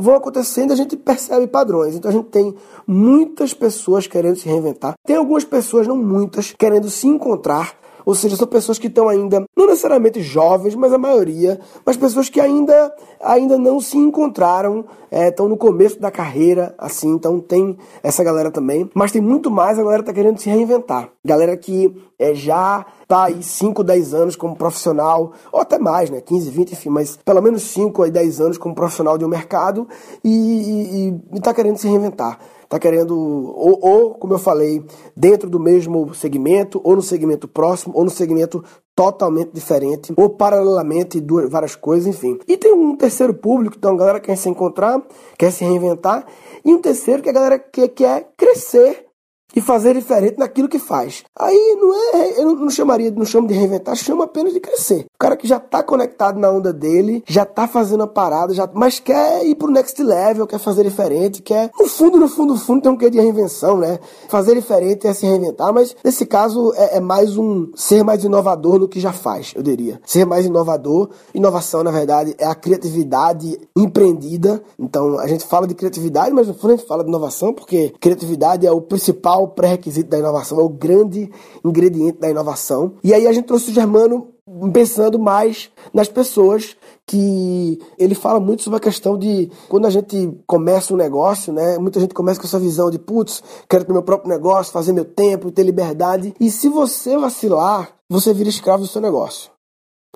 vão 0.00 0.14
acontecendo 0.14 0.72
a 0.72 0.76
gente 0.76 0.96
percebe 0.96 1.46
padrões. 1.46 1.94
Então 1.94 2.10
a 2.10 2.14
gente 2.14 2.28
tem 2.28 2.54
muitas 2.86 3.54
pessoas 3.54 4.06
querendo 4.06 4.36
se 4.36 4.48
reinventar. 4.48 4.94
Tem 5.06 5.16
algumas 5.16 5.44
pessoas, 5.44 5.86
não 5.86 5.96
muitas, 5.96 6.52
querendo 6.52 6.88
se 6.90 7.06
encontrar 7.06 7.81
ou 8.04 8.14
seja, 8.14 8.36
são 8.36 8.46
pessoas 8.46 8.78
que 8.78 8.86
estão 8.86 9.08
ainda, 9.08 9.44
não 9.56 9.66
necessariamente 9.66 10.20
jovens, 10.20 10.74
mas 10.74 10.92
a 10.92 10.98
maioria, 10.98 11.60
mas 11.84 11.96
pessoas 11.96 12.28
que 12.28 12.40
ainda, 12.40 12.94
ainda 13.20 13.58
não 13.58 13.80
se 13.80 13.96
encontraram, 13.96 14.84
é, 15.10 15.28
estão 15.28 15.48
no 15.48 15.56
começo 15.56 16.00
da 16.00 16.10
carreira, 16.10 16.74
assim, 16.78 17.10
então 17.10 17.38
tem 17.38 17.76
essa 18.02 18.24
galera 18.24 18.50
também. 18.50 18.90
Mas 18.94 19.12
tem 19.12 19.20
muito 19.20 19.50
mais 19.50 19.78
a 19.78 19.82
galera 19.82 20.02
tá 20.02 20.12
querendo 20.12 20.38
se 20.38 20.48
reinventar. 20.48 21.10
Galera 21.24 21.56
que 21.56 21.94
é, 22.18 22.34
já 22.34 22.84
tá 23.06 23.24
aí 23.24 23.42
5, 23.42 23.84
10 23.84 24.14
anos 24.14 24.36
como 24.36 24.56
profissional, 24.56 25.32
ou 25.52 25.60
até 25.60 25.78
mais, 25.78 26.08
né? 26.08 26.20
15, 26.20 26.50
20, 26.50 26.72
enfim, 26.72 26.88
mas 26.88 27.16
pelo 27.16 27.42
menos 27.42 27.62
5 27.62 28.04
a 28.04 28.08
10 28.08 28.40
anos 28.40 28.58
como 28.58 28.74
profissional 28.74 29.18
de 29.18 29.24
um 29.24 29.28
mercado 29.28 29.86
e, 30.24 30.30
e, 30.30 31.36
e 31.36 31.40
tá 31.40 31.52
querendo 31.52 31.76
se 31.76 31.88
reinventar 31.88 32.38
está 32.72 32.78
querendo, 32.78 33.14
ou, 33.14 33.78
ou, 33.82 34.14
como 34.14 34.32
eu 34.32 34.38
falei, 34.38 34.82
dentro 35.14 35.50
do 35.50 35.60
mesmo 35.60 36.14
segmento, 36.14 36.80
ou 36.82 36.96
no 36.96 37.02
segmento 37.02 37.46
próximo, 37.46 37.92
ou 37.94 38.02
no 38.02 38.10
segmento 38.10 38.64
totalmente 38.96 39.50
diferente, 39.52 40.12
ou 40.16 40.30
paralelamente 40.30 41.20
duas, 41.20 41.50
várias 41.50 41.76
coisas, 41.76 42.06
enfim. 42.06 42.38
E 42.48 42.56
tem 42.56 42.72
um 42.72 42.96
terceiro 42.96 43.34
público, 43.34 43.76
então 43.78 43.94
a 43.94 43.96
galera 43.96 44.20
quer 44.20 44.36
se 44.36 44.48
encontrar, 44.48 45.02
quer 45.38 45.52
se 45.52 45.64
reinventar, 45.64 46.26
e 46.64 46.72
um 46.72 46.80
terceiro 46.80 47.22
que 47.22 47.28
a 47.28 47.32
galera 47.32 47.58
quer, 47.58 47.88
quer 47.88 48.32
crescer 48.36 49.11
e 49.54 49.60
fazer 49.60 49.94
diferente 49.94 50.38
naquilo 50.38 50.68
que 50.68 50.78
faz. 50.78 51.24
Aí 51.38 51.76
não 51.80 51.94
é, 52.14 52.42
eu 52.42 52.54
não 52.54 52.70
chamaria, 52.70 53.10
não 53.10 53.24
chamo 53.24 53.48
de 53.48 53.54
reinventar, 53.54 53.94
chamo 53.96 54.22
apenas 54.22 54.52
de 54.52 54.60
crescer. 54.60 55.06
O 55.14 55.18
cara 55.18 55.36
que 55.36 55.46
já 55.46 55.56
está 55.56 55.82
conectado 55.82 56.38
na 56.38 56.50
onda 56.50 56.72
dele, 56.72 57.22
já 57.26 57.42
está 57.42 57.66
fazendo 57.68 58.02
a 58.02 58.06
parada, 58.06 58.54
já, 58.54 58.68
mas 58.72 58.98
quer 58.98 59.44
ir 59.46 59.54
pro 59.54 59.70
next 59.70 60.02
level, 60.02 60.46
quer 60.46 60.58
fazer 60.58 60.84
diferente, 60.84 61.42
quer, 61.42 61.70
no 61.78 61.86
fundo, 61.86 62.18
no 62.18 62.28
fundo, 62.28 62.54
no 62.54 62.58
fundo, 62.58 62.82
tem 62.82 62.92
um 62.92 62.96
quê 62.96 63.10
de 63.10 63.20
reinvenção, 63.20 63.78
né? 63.78 63.98
Fazer 64.28 64.54
diferente 64.54 65.06
é 65.06 65.12
se 65.12 65.26
reinventar, 65.26 65.72
mas 65.72 65.94
nesse 66.04 66.26
caso 66.26 66.72
é, 66.76 66.96
é 66.96 67.00
mais 67.00 67.36
um 67.36 67.70
ser 67.74 68.02
mais 68.02 68.24
inovador 68.24 68.78
no 68.78 68.88
que 68.88 69.00
já 69.00 69.12
faz, 69.12 69.52
eu 69.54 69.62
diria. 69.62 70.00
Ser 70.04 70.24
mais 70.24 70.46
inovador, 70.46 71.10
inovação, 71.34 71.82
na 71.82 71.90
verdade, 71.90 72.34
é 72.38 72.46
a 72.46 72.54
criatividade 72.54 73.58
empreendida. 73.76 74.62
Então, 74.78 75.18
a 75.18 75.26
gente 75.26 75.44
fala 75.44 75.66
de 75.66 75.74
criatividade, 75.74 76.32
mas 76.32 76.48
no 76.48 76.54
fundo 76.54 76.74
a 76.74 76.76
gente 76.76 76.86
fala 76.86 77.02
de 77.02 77.08
inovação, 77.08 77.52
porque 77.52 77.92
criatividade 78.00 78.66
é 78.66 78.72
o 78.72 78.80
principal 78.80 79.41
principal 79.42 79.48
pré-requisito 79.48 80.10
da 80.10 80.18
inovação, 80.18 80.60
é 80.60 80.62
o 80.62 80.68
grande 80.68 81.30
ingrediente 81.64 82.18
da 82.18 82.30
inovação. 82.30 82.94
E 83.02 83.12
aí 83.12 83.26
a 83.26 83.32
gente 83.32 83.46
trouxe 83.46 83.70
o 83.70 83.74
Germano 83.74 84.28
pensando 84.72 85.18
mais 85.18 85.70
nas 85.92 86.08
pessoas 86.08 86.76
que 87.06 87.78
ele 87.98 88.14
fala 88.14 88.40
muito 88.40 88.62
sobre 88.62 88.76
a 88.76 88.80
questão 88.80 89.18
de 89.18 89.50
quando 89.68 89.86
a 89.86 89.90
gente 89.90 90.36
começa 90.46 90.92
um 90.92 90.96
negócio, 90.96 91.52
né? 91.52 91.78
Muita 91.78 92.00
gente 92.00 92.14
começa 92.14 92.40
com 92.40 92.46
essa 92.46 92.58
visão 92.58 92.90
de 92.90 92.98
putz, 92.98 93.42
quero 93.68 93.84
ter 93.84 93.92
meu 93.92 94.02
próprio 94.02 94.30
negócio, 94.30 94.72
fazer 94.72 94.92
meu 94.92 95.04
tempo, 95.04 95.50
ter 95.50 95.62
liberdade. 95.62 96.34
E 96.40 96.50
se 96.50 96.68
você 96.68 97.16
vacilar, 97.16 97.94
você 98.08 98.32
vira 98.32 98.48
escravo 98.48 98.82
do 98.82 98.88
seu 98.88 99.00
negócio. 99.00 99.50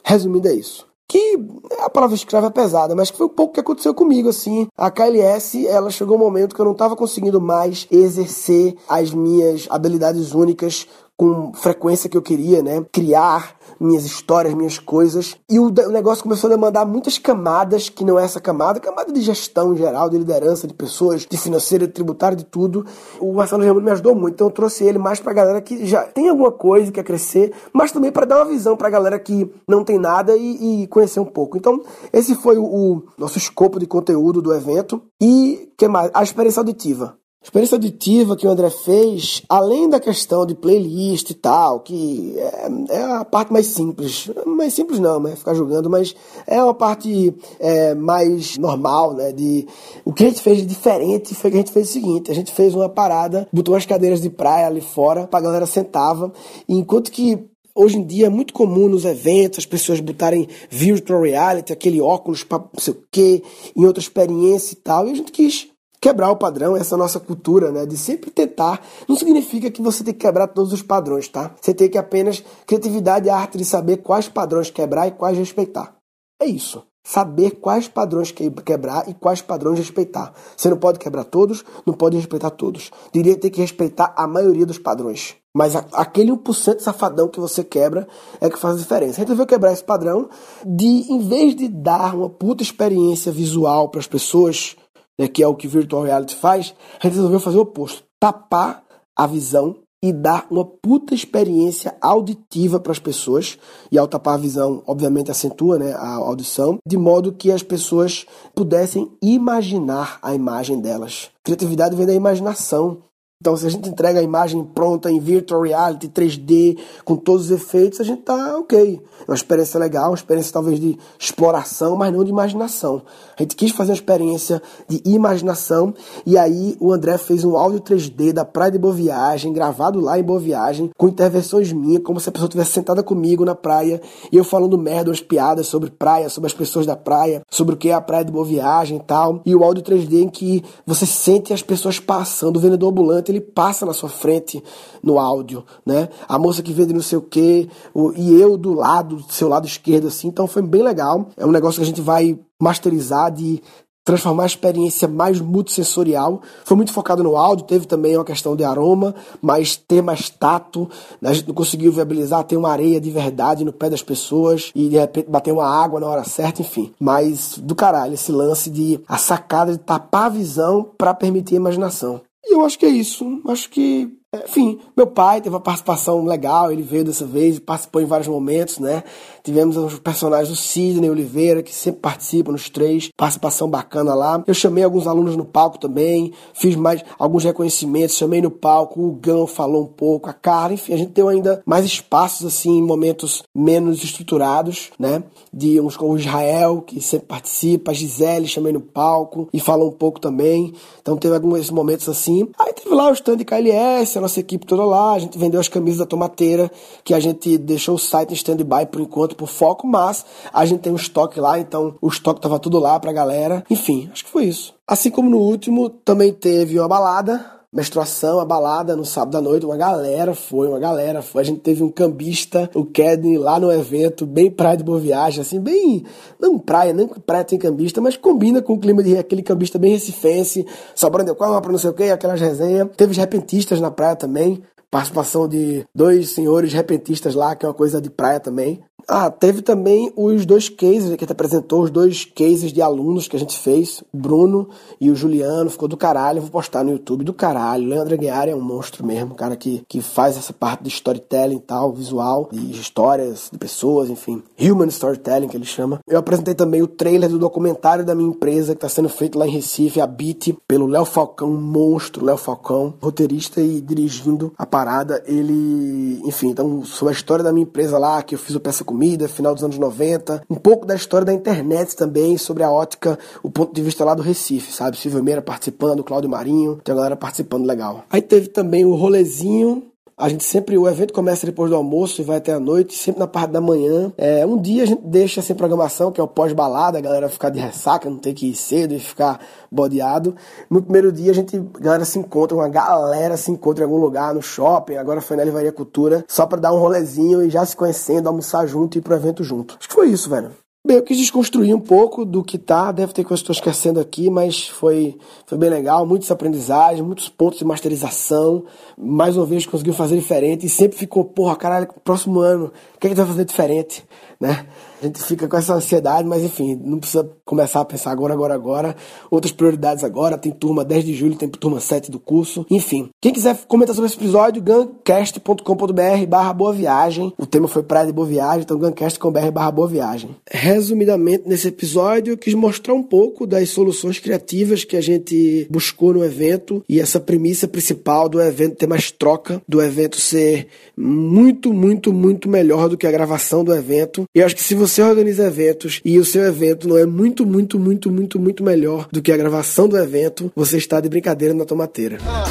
Resumindo, 0.05 0.49
é 0.49 0.55
isso 0.55 0.87
que 1.09 1.39
a 1.81 1.89
palavra 1.89 2.17
escrava 2.17 2.49
é 2.49 2.51
pesada, 2.51 2.95
mas 2.95 3.11
que 3.11 3.17
foi 3.19 3.27
um 3.27 3.31
pouco 3.31 3.55
que 3.55 3.61
aconteceu 3.61 3.95
comigo, 3.95 4.29
assim. 4.29 4.67
A 4.77 4.91
KLS, 4.91 5.67
ela 5.67 5.91
chegou 5.91 6.17
um 6.17 6.21
momento 6.21 6.55
que 6.55 6.61
eu 6.61 6.65
não 6.65 6.73
estava 6.73 6.97
conseguindo 6.97 7.41
mais 7.41 7.87
exercer 7.91 8.77
as 8.89 9.13
minhas 9.13 9.67
habilidades 9.71 10.35
únicas 10.35 10.87
com 11.17 11.53
frequência 11.55 12.11
que 12.11 12.17
eu 12.17 12.23
queria, 12.23 12.63
né? 12.63 12.85
Criar 12.93 13.57
minhas 13.81 14.05
histórias, 14.05 14.55
minhas 14.55 14.79
coisas. 14.79 15.37
E 15.49 15.59
o, 15.59 15.71
negócio 15.71 16.23
começou 16.23 16.49
a 16.49 16.55
demandar 16.55 16.85
muitas 16.85 17.19
camadas, 17.19 17.89
que 17.89 18.05
não 18.05 18.19
é 18.19 18.25
essa 18.25 18.41
camada, 18.41 18.81
camada 18.81 19.13
de 19.13 19.21
gestão 19.21 19.75
geral, 19.75 20.11
de 20.11 20.19
liderança, 20.19 20.67
de 20.67 20.75
pessoas, 20.75 21.27
de 21.29 21.37
financeira, 21.39 21.87
de 21.87 21.93
tributário, 21.93 22.37
de 22.37 22.45
tudo. 22.45 22.85
O 23.19 23.33
Marcelo 23.33 23.63
Germano 23.63 23.85
me 23.85 23.91
ajudou 23.93 24.15
muito, 24.15 24.35
então 24.35 24.49
eu 24.49 24.53
trouxe 24.53 24.85
ele 24.85 24.99
mais 24.99 25.19
pra 25.19 25.33
galera 25.33 25.61
que 25.61 25.87
já 25.87 26.05
tem 26.05 26.29
alguma 26.29 26.53
coisa, 26.53 26.93
quer 26.93 27.05
crescer, 27.05 27.53
mas 27.73 27.93
também 27.93 28.13
para 28.13 28.27
dar 28.27 28.37
uma 28.37 28.47
visão 28.47 28.77
pra 28.77 28.91
galera 28.91 29.19
que 29.19 29.51
não 29.67 29.85
tem 29.85 29.99
nada 29.99 30.37
e, 30.37 30.83
e 30.83 30.87
conhecer 30.89 31.21
um 31.21 31.25
pouco. 31.25 31.57
Então, 31.57 31.83
esse 32.13 32.35
foi 32.35 32.59
o, 32.59 32.65
o 32.65 33.03
nosso 33.17 33.39
escopo 33.39 33.79
de 33.79 33.87
conteúdo 33.87 34.43
do 34.43 34.55
evento. 34.55 35.03
E, 35.21 35.73
que 35.77 35.89
mais? 35.89 36.11
A 36.13 36.23
experiência 36.23 36.61
auditiva 36.61 37.17
experiência 37.43 37.77
auditiva 37.77 38.37
que 38.37 38.47
o 38.47 38.51
André 38.51 38.71
fez, 38.71 39.43
além 39.49 39.89
da 39.89 40.01
questão 40.01 40.45
de 40.45 40.55
playlist 40.55 41.31
e 41.31 41.35
tal, 41.35 41.81
que 41.81 42.35
é, 42.37 42.97
é 42.97 43.03
a 43.05 43.25
parte 43.25 43.53
mais 43.53 43.67
simples, 43.67 44.29
mais 44.45 44.75
simples 44.75 44.99
não, 44.99 45.21
né, 45.21 45.37
ficar 45.37 45.55
julgando, 45.55 45.89
mas 45.89 46.15
é 46.47 46.63
uma 46.63 46.75
parte 46.75 47.33
é, 47.61 47.95
mais 47.95 48.59
normal, 48.59 49.15
né, 49.15 49.33
de 49.33 49.67
o 50.05 50.13
que 50.13 50.25
a 50.25 50.29
gente 50.29 50.43
fez 50.43 50.59
de 50.59 50.67
diferente 50.67 51.35
foi 51.37 51.51
que 51.51 51.57
a 51.57 51.61
gente 51.61 51.73
fez 51.73 51.89
o 51.89 51.93
seguinte, 51.93 52.31
a 52.31 52.35
gente 52.35 52.53
fez 52.53 52.75
uma 52.75 52.89
parada, 52.89 53.49
botou 53.53 53.77
as 53.77 53.87
cadeiras 53.87 54.21
de 54.21 54.29
praia 54.29 54.67
ali 54.67 54.81
fora, 54.81 55.29
pra 55.29 55.41
galera 55.41 55.67
sentava, 55.67 56.33
enquanto 56.69 57.13
que 57.13 57.49
Hoje 57.79 57.99
em 57.99 58.07
dia 58.07 58.29
é 58.29 58.31
muito 58.31 58.55
comum 58.55 58.89
nos 58.89 59.05
eventos 59.05 59.59
as 59.59 59.67
pessoas 59.67 60.01
botarem 60.01 60.49
virtual 60.71 61.21
reality, 61.21 61.75
aquele 61.75 62.01
óculos 62.01 62.43
para 62.43 62.57
não 62.57 62.81
sei 62.81 62.95
o 62.95 63.03
quê, 63.13 63.43
em 63.77 63.85
outra 63.85 64.01
experiência 64.01 64.73
e 64.73 64.77
tal. 64.77 65.07
E 65.07 65.11
a 65.11 65.15
gente 65.15 65.31
quis 65.31 65.69
quebrar 66.07 66.31
o 66.31 66.37
padrão, 66.37 66.77
essa 66.77 66.97
nossa 66.97 67.19
cultura, 67.19 67.73
né, 67.73 67.85
de 67.85 67.97
sempre 67.97 68.31
tentar, 68.31 68.81
não 69.09 69.17
significa 69.17 69.73
que 69.73 69.83
você 69.83 70.05
tem 70.05 70.15
que 70.15 70.21
quebrar 70.21 70.47
todos 70.47 70.73
os 70.73 70.81
padrões, 70.81 71.27
tá? 71.27 71.53
Você 71.61 71.75
tem 71.75 71.91
que 71.91 71.99
apenas 71.99 72.45
criatividade 72.65 73.27
e 73.27 73.31
arte 73.31 73.59
de 73.59 73.65
saber 73.65 73.97
quais 73.97 74.29
padrões 74.29 74.71
quebrar 74.71 75.09
e 75.09 75.11
quais 75.11 75.37
respeitar. 75.37 75.97
É 76.41 76.47
isso. 76.47 76.85
Saber 77.05 77.57
quais 77.57 77.89
padrões 77.89 78.31
quebrar 78.31 79.09
e 79.09 79.15
quais 79.15 79.43
padrões 79.43 79.81
respeitar. 79.81 80.33
Você 80.57 80.71
não 80.71 80.77
pode 80.77 81.01
quebrar 81.01 81.25
todos, 81.25 81.65
não 81.85 81.95
pode 81.95 82.17
respeitar 82.17 82.51
todos. 82.51 82.93
Diria 83.13 83.37
ter 83.37 83.51
que 83.51 83.61
respeitar 83.61 84.15
a 84.17 84.29
maioria 84.29 84.67
dos 84.67 84.79
padrões. 84.79 85.35
Mas 85.57 85.75
aquele 85.75 86.31
1% 86.31 86.81
safadão 86.81 87.29
que 87.29 87.41
você 87.41 87.65
quebra 87.65 88.07
é 88.41 88.51
que 88.51 88.59
faz 88.59 88.77
a 88.77 88.79
diferença. 88.79 89.23
Resolveu 89.23 89.47
quebrar 89.47 89.73
esse 89.73 89.83
padrão 89.83 90.29
de, 90.65 90.87
em 91.11 91.19
vez 91.19 91.57
de 91.57 91.67
dar 91.67 92.15
uma 92.15 92.29
puta 92.29 92.63
experiência 92.63 93.33
visual 93.33 93.89
para 93.89 94.01
as 94.01 94.07
pessoas, 94.07 94.77
né, 95.19 95.29
que 95.29 95.43
é 95.43 95.47
o 95.47 95.55
que 95.55 95.69
Virtual 95.69 96.03
Reality 96.03 96.37
faz, 96.37 96.75
a 97.01 97.07
gente 97.07 97.17
resolveu 97.17 97.41
fazer 97.41 97.59
o 97.59 97.63
oposto: 97.63 98.05
tapar 98.21 98.85
a 99.17 99.27
visão 99.27 99.77
e 100.03 100.13
dar 100.13 100.47
uma 100.51 100.65
puta 100.65 101.15
experiência 101.15 101.97
auditiva 102.01 102.79
para 102.79 102.93
as 102.93 102.99
pessoas. 102.99 103.59
E 103.91 103.99
ao 103.99 104.07
tapar 104.07 104.35
a 104.35 104.39
visão, 104.39 104.83
obviamente 104.87 105.31
acentua 105.31 105.79
né, 105.79 105.93
a 105.95 106.15
audição, 106.15 106.79
de 106.87 106.97
modo 106.97 107.33
que 107.33 107.51
as 107.51 107.63
pessoas 107.63 108.27
pudessem 108.55 109.11
imaginar 109.23 110.19
a 110.23 110.35
imagem 110.35 110.81
delas. 110.81 111.31
Criatividade 111.43 111.97
vem 111.97 112.07
da 112.07 112.15
imaginação. 112.15 112.99
Então, 113.39 113.55
se 113.55 113.67
a 113.67 113.71
gente 113.71 113.87
entrega 113.87 114.19
a 114.19 114.23
imagem 114.23 114.65
pronta 114.65 115.11
em 115.11 115.21
virtual 115.21 115.61
reality, 115.61 116.09
3D, 116.09 116.79
com 117.05 117.17
todos 117.17 117.45
os 117.45 117.51
efeitos, 117.51 118.01
a 118.01 118.05
gente 118.05 118.23
tá 118.23 118.59
ok. 118.59 118.99
É 119.21 119.31
uma 119.31 119.35
experiência 119.35 119.79
legal, 119.79 120.09
uma 120.09 120.17
experiência 120.17 120.53
talvez 120.55 120.81
de 120.81 120.99
exploração, 121.19 121.97
mas 121.97 122.11
não 122.11 122.25
de 122.25 122.31
imaginação. 122.31 123.03
A 123.39 123.43
gente 123.43 123.55
quis 123.55 123.73
fazer 123.73 123.91
uma 123.91 123.97
experiência 123.97 124.63
de 124.89 125.03
imaginação 125.05 125.93
e 126.25 126.39
aí 126.39 126.79
o 126.81 126.91
André 126.91 127.19
fez 127.19 127.45
um 127.45 127.57
áudio 127.57 127.81
3D 127.81 128.33
da 128.33 128.43
Praia 128.45 128.73
de 128.73 128.79
Boa 128.79 128.95
Viagem, 128.95 129.53
gravado 129.53 130.01
lá 130.01 130.19
em 130.19 130.23
Boa 130.23 130.41
Viagem, 130.41 130.91
com 130.97 131.09
intervenções 131.09 131.71
minhas, 131.71 132.03
como 132.03 132.19
se 132.19 132.31
a 132.31 132.33
pessoa 132.33 132.49
estivesse 132.49 132.73
sentada 132.73 133.03
comigo 133.03 133.45
na 133.45 133.55
praia 133.55 134.01
e 134.33 134.37
eu 134.39 134.45
falando 134.45 134.79
merda, 134.79 135.11
umas 135.11 135.21
piadas 135.21 135.67
sobre 135.67 135.91
praia, 135.91 136.31
sobre 136.31 136.47
as 136.47 136.55
pessoas 136.55 136.87
da 136.87 136.97
praia, 136.97 137.43
sobre 137.51 137.75
o 137.75 137.77
que 137.77 137.91
é 137.91 137.93
a 137.93 138.01
Praia 138.01 138.25
de 138.25 138.33
Boa 138.33 138.47
Viagem 138.47 138.97
e 138.97 139.03
tal. 139.03 139.43
E 139.45 139.55
o 139.55 139.63
áudio 139.63 139.85
3D 139.85 140.23
em 140.23 140.29
que 140.29 140.65
você 140.87 141.05
sente 141.05 141.53
as 141.53 141.63
pessoas 141.63 142.01
passando, 142.01 142.57
o 142.57 142.61
vendedor 142.61 142.91
ambulante 142.91 143.26
ele 143.31 143.41
passa 143.41 143.87
na 143.87 143.93
sua 143.93 144.09
frente 144.09 144.63
no 145.03 145.19
áudio, 145.19 145.65
né? 145.85 146.09
A 146.29 146.39
moça 146.39 146.63
que 146.63 146.73
vende 146.73 146.93
não 146.93 147.03
sei 147.03 147.19
o 147.19 147.23
que, 147.23 147.69
e 148.17 148.41
eu 148.41 148.57
do 148.57 148.75
lado, 148.75 149.17
do 149.17 149.33
seu 149.33 149.49
lado 149.49 149.67
esquerdo, 149.67 150.09
assim. 150.09 150.29
Então 150.29 150.47
foi 150.47 150.63
bem 150.63 150.83
legal. 150.83 151.29
É 151.37 151.45
um 151.45 151.53
negócio 151.53 151.81
que 151.81 151.85
a 151.85 151.87
gente 151.87 152.01
vai 152.01 152.39
masterizar 152.61 153.31
de 153.31 153.63
transformar 154.07 154.45
a 154.45 154.47
experiência 154.47 155.09
mais 155.09 155.41
multissensorial. 155.41 156.41
Foi 156.65 156.77
muito 156.77 156.93
focado 156.93 157.25
no 157.25 157.37
áudio, 157.37 157.67
teve 157.67 157.87
também 157.87 158.17
uma 158.17 158.25
questão 158.25 158.55
de 158.55 158.63
aroma, 158.63 159.13
mas 159.43 159.75
ter 159.77 160.01
mais 160.01 160.31
tato. 160.31 160.89
A 161.21 161.33
gente 161.33 161.49
não 161.49 161.55
conseguiu 161.55 161.91
viabilizar 161.91 162.45
ter 162.45 162.57
uma 162.57 162.71
areia 162.71 163.01
de 163.01 163.11
verdade 163.11 163.65
no 163.65 163.73
pé 163.73 163.91
das 163.91 164.05
pessoas 164.05 164.71
e 164.77 164.89
de 164.89 164.97
repente 164.97 165.29
bater 165.29 165.53
uma 165.53 165.69
água 165.69 165.99
na 165.99 166.07
hora 166.07 166.23
certa, 166.23 166.63
enfim. 166.63 166.93
Mas 167.01 167.59
do 167.59 167.75
caralho, 167.75 168.15
esse 168.15 168.31
lance 168.31 168.71
de 168.71 169.01
a 169.09 169.19
sacada 169.19 169.73
de 169.73 169.79
tapar 169.79 170.27
a 170.27 170.31
visão 170.31 170.89
para 170.97 171.13
permitir 171.13 171.55
a 171.55 171.57
imaginação. 171.57 172.21
E 172.47 172.55
eu 172.55 172.65
acho 172.65 172.79
que 172.79 172.87
é 172.87 172.91
isso. 172.91 173.43
Acho 173.49 173.69
que 173.69 174.09
enfim, 174.35 174.81
meu 174.97 175.07
pai 175.07 175.41
teve 175.41 175.55
uma 175.55 175.61
participação 175.61 176.25
legal, 176.25 176.73
ele 176.73 176.83
veio 176.83 177.05
dessa 177.05 177.25
vez, 177.25 177.59
participou 177.59 178.03
em 178.03 178.07
vários 178.07 178.29
momentos, 178.29 178.79
né? 178.79 179.05
Tivemos 179.43 179.77
os 179.77 179.99
personagens 179.99 180.49
do 180.49 180.57
Sidney 180.57 181.09
Oliveira, 181.09 181.63
que 181.63 181.73
sempre 181.73 182.01
participam 182.01 182.53
nos 182.53 182.69
três, 182.69 183.09
participação 183.17 183.71
bacana 183.71 184.15
lá. 184.15 184.43
Eu 184.47 184.55
chamei 184.55 184.83
alguns 184.83 185.07
alunos 185.07 185.37
no 185.37 185.45
palco 185.45 185.79
também, 185.79 186.33
fiz 186.53 186.75
mais 186.75 187.05
alguns 187.19 187.45
reconhecimentos, 187.45 188.17
chamei 188.17 188.43
no 188.43 188.51
palco, 188.51 189.01
o 189.01 189.13
Gão 189.13 189.47
falou 189.47 189.85
um 189.85 189.87
pouco, 189.87 190.29
a 190.29 190.33
cara, 190.33 190.75
enfim, 190.75 190.93
a 190.93 190.99
gente 190.99 191.13
deu 191.13 191.29
ainda 191.29 191.63
mais 191.65 191.85
espaços, 191.85 192.47
assim, 192.47 192.79
em 192.79 192.83
momentos 192.83 193.43
menos 193.55 194.03
estruturados, 194.03 194.91
né? 194.99 195.23
De 195.53 195.81
uns 195.81 195.97
com 195.97 196.11
o 196.11 196.19
Israel, 196.19 196.83
que 196.83 197.01
sempre 197.01 197.29
participa, 197.29 197.93
a 197.93 197.95
Gisele 197.95 198.49
chamei 198.49 198.73
no 198.73 198.81
palco 198.81 199.49
e 199.53 199.61
falou 199.61 199.89
um 199.89 199.93
pouco 199.93 200.21
também. 200.21 200.75
Então 201.01 201.17
teve 201.17 201.35
alguns 201.35 201.71
momentos 201.71 202.09
assim. 202.09 202.49
Aí 202.59 202.73
teve 202.73 202.95
lá 202.95 203.09
o 203.09 203.13
stand 203.13 203.37
de 203.37 203.45
KLS, 203.45 204.16
a 204.19 204.21
nossa 204.21 204.41
equipe 204.41 204.67
toda 204.67 204.85
lá, 204.85 205.13
a 205.13 205.19
gente 205.19 205.39
vendeu 205.39 205.61
as 205.61 205.69
camisas 205.69 205.99
da 205.99 206.07
tomateira, 206.07 206.71
que 207.05 207.15
a 207.15 207.21
gente 207.21 207.59
deixou 207.59 207.95
o 207.95 207.99
site 207.99 208.31
em 208.31 208.35
stand-by 208.35 208.87
por 208.91 209.01
enquanto, 209.01 209.37
por 209.37 209.49
foco, 209.49 209.87
mas 209.87 210.25
a 210.53 210.65
gente 210.65 210.81
tem 210.81 210.93
um 210.93 210.97
estoque 210.97 211.41
lá, 211.41 211.59
então 211.59 211.95
o 212.01 212.09
estoque 212.09 212.41
tava 212.41 212.59
tudo 212.59 212.79
lá 212.79 212.99
pra 212.99 213.13
galera. 213.13 213.65
Enfim, 213.71 214.09
acho 214.13 214.25
que 214.25 214.31
foi 214.31 214.45
isso. 214.45 214.75
Assim 214.87 215.11
como 215.11 215.29
no 215.29 215.39
último, 215.39 215.91
também 215.91 216.33
teve 216.33 216.79
uma 216.79 216.89
balada, 216.89 217.56
menstruação, 217.77 218.41
a 218.41 218.45
balada 218.45 218.97
no 218.97 219.05
sábado 219.05 219.37
à 219.37 219.41
noite, 219.43 219.67
uma 219.67 219.77
galera 219.77 220.35
foi, 220.35 220.67
uma 220.67 220.79
galera 220.79 221.21
foi. 221.21 221.43
A 221.43 221.45
gente 221.45 221.61
teve 221.61 221.83
um 221.83 221.91
cambista, 221.91 222.71
o 222.75 222.87
Kedney, 222.87 223.37
lá 223.37 223.61
no 223.61 223.71
evento, 223.71 224.25
bem 224.25 224.51
praia 224.51 224.79
de 224.79 224.83
boa 224.83 224.99
viagem, 224.99 225.43
assim, 225.43 225.61
bem. 225.61 226.03
Não 226.41 226.59
praia, 226.59 226.95
nem 226.95 227.07
praia 227.07 227.45
tem 227.45 227.59
cambista, 227.59 228.01
mas 228.01 228.17
combina 228.17 228.63
com 228.63 228.73
o 228.73 228.79
clima 228.79 229.03
de 229.03 229.19
aquele 229.19 229.43
cambista 229.43 229.79
bem 229.79 229.93
recifense, 229.93 230.67
sobrando 230.95 231.35
qual 231.35 231.61
para 231.61 231.71
não 231.71 231.79
sei 231.79 231.91
o 231.91 231.93
que, 231.93 232.05
aquelas 232.05 232.41
resenhas. 232.41 232.89
Teve 232.97 233.13
os 233.13 233.19
repentistas 233.19 233.79
na 233.79 233.91
praia 233.91 234.17
também. 234.17 234.63
Participação 234.91 235.49
de 235.49 235.85
dois 235.95 236.31
senhores 236.31 236.73
repentistas 236.73 237.35
lá, 237.35 237.55
que 237.55 237.65
é 237.65 237.69
uma 237.69 237.75
coisa 237.75 238.01
de 238.01 238.11
praia 238.11 238.41
também. 238.41 238.83
Ah, 239.09 239.31
teve 239.31 239.63
também 239.63 240.13
os 240.17 240.45
dois 240.45 240.69
cases 240.69 241.11
que 241.11 241.25
a 241.25 241.27
gente 241.27 241.33
apresentou, 241.33 241.83
os 241.83 241.91
dois 241.91 242.25
cases 242.25 242.73
de 242.73 242.83
alunos 242.83 243.29
que 243.29 243.37
a 243.37 243.39
gente 243.39 243.57
fez, 243.57 244.03
o 244.13 244.17
Bruno 244.17 244.69
e 245.01 245.13
o 245.13 245.15
Juliano, 245.15 245.71
ficou 245.71 245.87
do 245.87 245.97
caralho, 245.97 246.41
vou 246.41 246.51
postar 246.51 246.83
no 246.83 246.91
YouTube 246.91 247.23
do 247.23 247.33
caralho. 247.33 247.87
Leandro 247.87 248.15
Aguiar 248.15 248.49
é 248.49 248.55
um 248.55 248.61
monstro 248.61 249.07
mesmo, 249.07 249.33
um 249.33 249.37
cara 249.37 249.55
que, 249.55 249.85
que 249.89 250.01
faz 250.01 250.37
essa 250.37 250.53
parte 250.53 250.83
de 250.83 250.89
storytelling 250.89 251.57
e 251.57 251.61
tal, 251.61 251.93
visual, 251.93 252.49
de 252.51 252.73
histórias 252.73 253.49
de 253.53 253.59
pessoas, 253.59 254.11
enfim, 254.11 254.43
human 254.61 254.89
storytelling 254.89 255.47
que 255.47 255.57
ele 255.57 255.65
chama. 255.65 256.01
Eu 256.09 256.19
apresentei 256.19 256.55
também 256.55 256.83
o 256.83 256.89
trailer 256.89 257.31
do 257.31 257.39
documentário 257.39 258.05
da 258.05 258.15
minha 258.15 258.31
empresa 258.31 258.75
que 258.75 258.79
está 258.79 258.89
sendo 258.89 259.09
feito 259.09 259.39
lá 259.39 259.47
em 259.47 259.53
Recife, 259.53 260.01
a 260.01 260.07
Beat, 260.07 260.57
pelo 260.67 260.87
Léo 260.87 261.05
Falcão, 261.05 261.51
um 261.51 261.61
monstro, 261.61 262.25
Léo 262.25 262.37
Falcão, 262.37 262.95
roteirista 263.01 263.61
e 263.61 263.81
dirigindo 263.81 264.53
a 264.59 264.67
parada. 264.67 264.86
Ele, 265.27 266.21
enfim, 266.25 266.49
então, 266.49 266.85
sobre 266.85 267.15
a 267.15 267.17
história 267.17 267.45
da 267.45 267.53
minha 267.53 267.65
empresa 267.65 267.99
lá, 267.99 268.21
que 268.23 268.35
eu 268.35 268.39
fiz 268.39 268.57
o 268.57 268.61
peça 268.61 268.83
com 268.83 268.97
comida, 268.97 269.29
final 269.29 269.53
dos 269.53 269.63
anos 269.63 269.77
90, 269.77 270.43
um 270.49 270.55
pouco 270.55 270.87
da 270.87 270.95
história 270.95 271.27
da 271.27 271.35
internet 271.35 271.95
também, 271.95 272.39
sobre 272.39 272.63
a 272.63 272.71
ótica, 272.71 273.19
o 273.43 273.51
ponto 273.51 273.75
de 273.75 273.83
vista 273.83 274.07
lá 274.07 274.15
do 274.15 274.23
Recife, 274.23 274.73
sabe? 274.73 274.97
Silvio 274.97 275.23
Meira 275.23 275.43
participando, 275.43 276.03
Cláudio 276.03 276.31
Marinho, 276.31 276.81
tem 276.83 276.95
a 276.95 276.97
galera 276.97 277.17
participando 277.17 277.67
legal. 277.67 278.05
Aí 278.11 278.23
teve 278.23 278.49
também 278.49 278.87
o 278.87 278.95
rolezinho 278.95 279.83
a 280.19 280.31
gente 280.31 280.45
sempre, 280.45 280.79
o 280.79 280.89
evento 280.89 281.13
começa 281.13 281.45
depois 281.45 281.71
do 281.71 281.77
almoço 281.77 282.23
e 282.23 282.25
vai 282.25 282.39
até 282.39 282.55
a 282.55 282.59
noite, 282.59 282.97
sempre 282.97 283.21
na 283.21 283.27
parte 283.27 283.51
da 283.51 283.61
manhã. 283.61 284.11
É, 284.17 284.47
um 284.47 284.59
dia 284.59 284.83
a 284.83 284.87
gente 284.87 285.03
deixa 285.05 285.43
sem 285.43 285.55
programação, 285.55 286.11
que 286.11 286.19
é 286.19 286.25
o 286.25 286.29
pós-balada, 286.29 286.97
a 286.97 287.01
galera 287.03 287.29
ficar 287.29 287.51
de 287.51 287.59
ressaca, 287.59 288.09
não 288.09 288.17
ter 288.17 288.33
que 288.33 288.49
ir 288.49 288.55
cedo 288.55 288.95
e 288.95 288.99
ficar 288.99 289.39
bodeado. 289.71 290.35
No 290.71 290.81
primeiro 290.81 291.13
dia 291.13 291.33
a 291.33 291.35
gente, 291.35 291.57
a 291.59 291.79
galera 291.79 292.05
se 292.07 292.19
encontra, 292.19 292.57
uma 292.57 292.69
galera 292.69 293.37
se 293.37 293.51
encontra 293.51 293.85
em 293.85 293.87
algum 293.87 293.99
lugar, 293.99 294.35
no 294.35 294.41
shopping, 294.41 294.97
agora 294.97 295.21
foi 295.21 295.37
na 295.37 295.45
Livaria 295.45 295.71
Cultura, 295.71 296.25
só 296.27 296.47
para 296.47 296.63
dar 296.63 296.73
um 296.73 296.79
rolezinho 296.79 297.43
e 297.43 297.51
já 297.51 297.67
se 297.67 297.77
conhecendo, 297.77 298.27
almoçar 298.27 298.67
junto 298.67 298.97
e 298.97 298.99
ir 298.99 299.03
pro 299.03 299.15
evento 299.15 299.45
junto. 299.45 299.77
Acho 299.79 299.87
que 299.89 299.95
foi 299.95 300.09
isso, 300.09 300.31
velho. 300.31 300.66
Bem, 300.87 300.99
eu 300.99 301.03
quis 301.03 301.19
desconstruir 301.19 301.75
um 301.75 301.81
pouco 301.81 302.25
do 302.25 302.45
que 302.45 302.57
tá, 302.57 302.93
deve 302.93 303.13
ter 303.13 303.25
coisas 303.25 303.45
que 303.45 303.51
estou 303.51 303.71
esquecendo 303.71 303.99
aqui, 303.99 304.31
mas 304.31 304.69
foi, 304.69 305.19
foi 305.45 305.59
bem 305.59 305.69
legal, 305.69 306.07
muitas 306.07 306.31
aprendizagens, 306.31 307.05
muitos 307.05 307.29
pontos 307.29 307.59
de 307.59 307.65
masterização, 307.65 308.63
mais 308.97 309.37
uma 309.37 309.45
vez 309.45 309.67
conseguiu 309.67 309.93
fazer 309.93 310.15
diferente 310.15 310.65
e 310.65 310.69
sempre 310.69 310.97
ficou, 310.97 311.25
porra, 311.25 311.57
caralho, 311.57 311.89
próximo 312.05 312.39
ano, 312.39 312.67
o 312.67 313.01
que, 313.01 313.09
é 313.09 313.11
que 313.11 313.17
gente 313.17 313.17
vai 313.17 313.27
fazer 313.27 313.45
diferente, 313.45 314.05
né? 314.41 314.67
A 315.01 315.07
gente 315.07 315.23
fica 315.23 315.47
com 315.47 315.57
essa 315.57 315.75
ansiedade, 315.75 316.27
mas 316.27 316.43
enfim, 316.43 316.81
não 316.83 316.99
precisa 316.99 317.29
começar 317.45 317.81
a 317.81 317.85
pensar 317.85 318.11
agora, 318.11 318.33
agora, 318.33 318.55
agora. 318.55 318.97
Outras 319.31 319.53
prioridades 319.53 320.03
agora, 320.03 320.39
tem 320.39 320.51
turma 320.51 320.85
10 320.85 321.05
de 321.05 321.15
julho, 321.15 321.37
tem 321.37 321.49
turma 321.49 321.81
7 321.81 322.11
do 322.11 322.19
curso. 322.19 322.65
Enfim, 322.71 323.11
quem 323.21 323.33
quiser 323.33 323.57
comentar 323.69 323.95
sobre 323.95 324.11
esse 324.11 324.17
episódio, 324.17 324.63
gancast.com.br 324.63 326.27
barra 326.27 326.53
boa 326.53 326.73
viagem. 326.73 327.33
O 327.39 327.45
tema 327.45 327.69
foi 327.69 327.83
praia 327.83 328.07
de 328.07 328.13
boa 328.13 328.27
viagem, 328.27 328.63
então 328.63 328.79
gancast.com.br 328.79 329.51
barra 329.53 329.71
boa 329.71 329.87
viagem. 329.87 330.35
Resumidamente, 330.51 331.47
nesse 331.47 331.69
episódio, 331.69 332.33
eu 332.33 332.39
quis 332.39 332.55
mostrar 332.55 332.95
um 332.95 333.03
pouco 333.03 333.47
das 333.47 333.69
soluções 333.69 334.19
criativas 334.19 334.85
que 334.85 334.97
a 334.97 335.01
gente 335.01 335.67
buscou 335.71 336.15
no 336.15 336.25
evento 336.25 336.83
e 336.89 337.01
essa 337.01 337.21
premissa 337.21 337.69
principal 337.69 338.29
do 338.29 338.41
evento 338.41 338.77
ter 338.77 338.87
mais 338.87 339.11
troca, 339.11 339.61
do 339.69 339.83
evento 339.83 340.19
ser 340.21 340.69
muito, 340.97 341.73
muito, 341.73 342.13
muito 342.13 342.49
melhor 342.49 342.89
do 342.89 342.97
que 342.97 343.07
a 343.07 343.13
gravação 343.13 343.63
do 343.63 343.75
evento. 343.75 344.26
E 344.35 344.41
eu 344.41 344.47
acho 344.47 344.57
que 344.57 344.63
se 344.63 344.75
você 344.75 344.97
você 344.97 345.03
organiza 345.03 345.45
eventos 345.45 346.01
e 346.05 346.19
o 346.19 346.25
seu 346.25 346.43
evento 346.45 346.89
não 346.89 346.97
é 346.97 347.05
muito, 347.05 347.45
muito, 347.45 347.79
muito, 347.79 348.11
muito, 348.11 348.39
muito 348.39 348.65
melhor 348.65 349.09
do 349.13 349.21
que 349.21 349.31
a 349.31 349.37
gravação 349.37 349.87
do 349.87 349.99
evento, 349.99 350.51
você 350.57 350.79
está 350.79 351.01
de 351.01 351.09
brincadeira 351.09 351.53
na 351.53 351.67
tomateira. 351.67 352.19
Ah, 352.25 352.45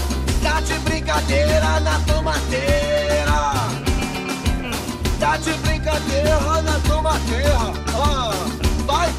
tá 0.43 0.61
de 0.61 0.77
brincadeira 0.79 1.79
na 1.79 1.99
tomateira. 2.01 3.31
Tá 5.19 5.37
de 5.37 5.53
brincadeira 5.53 6.61
na 6.61 6.79
tomateira. 6.81 7.57
Ah, 7.95 8.31
vai. 8.85 9.09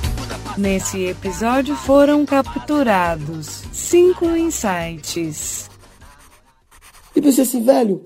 Nesse 0.57 1.07
episódio 1.07 1.75
foram 1.75 2.25
capturados 2.25 3.65
cinco 3.73 4.27
insights. 4.37 5.69
E 7.17 7.21
pensei 7.21 7.43
assim, 7.43 7.65
velho, 7.65 8.05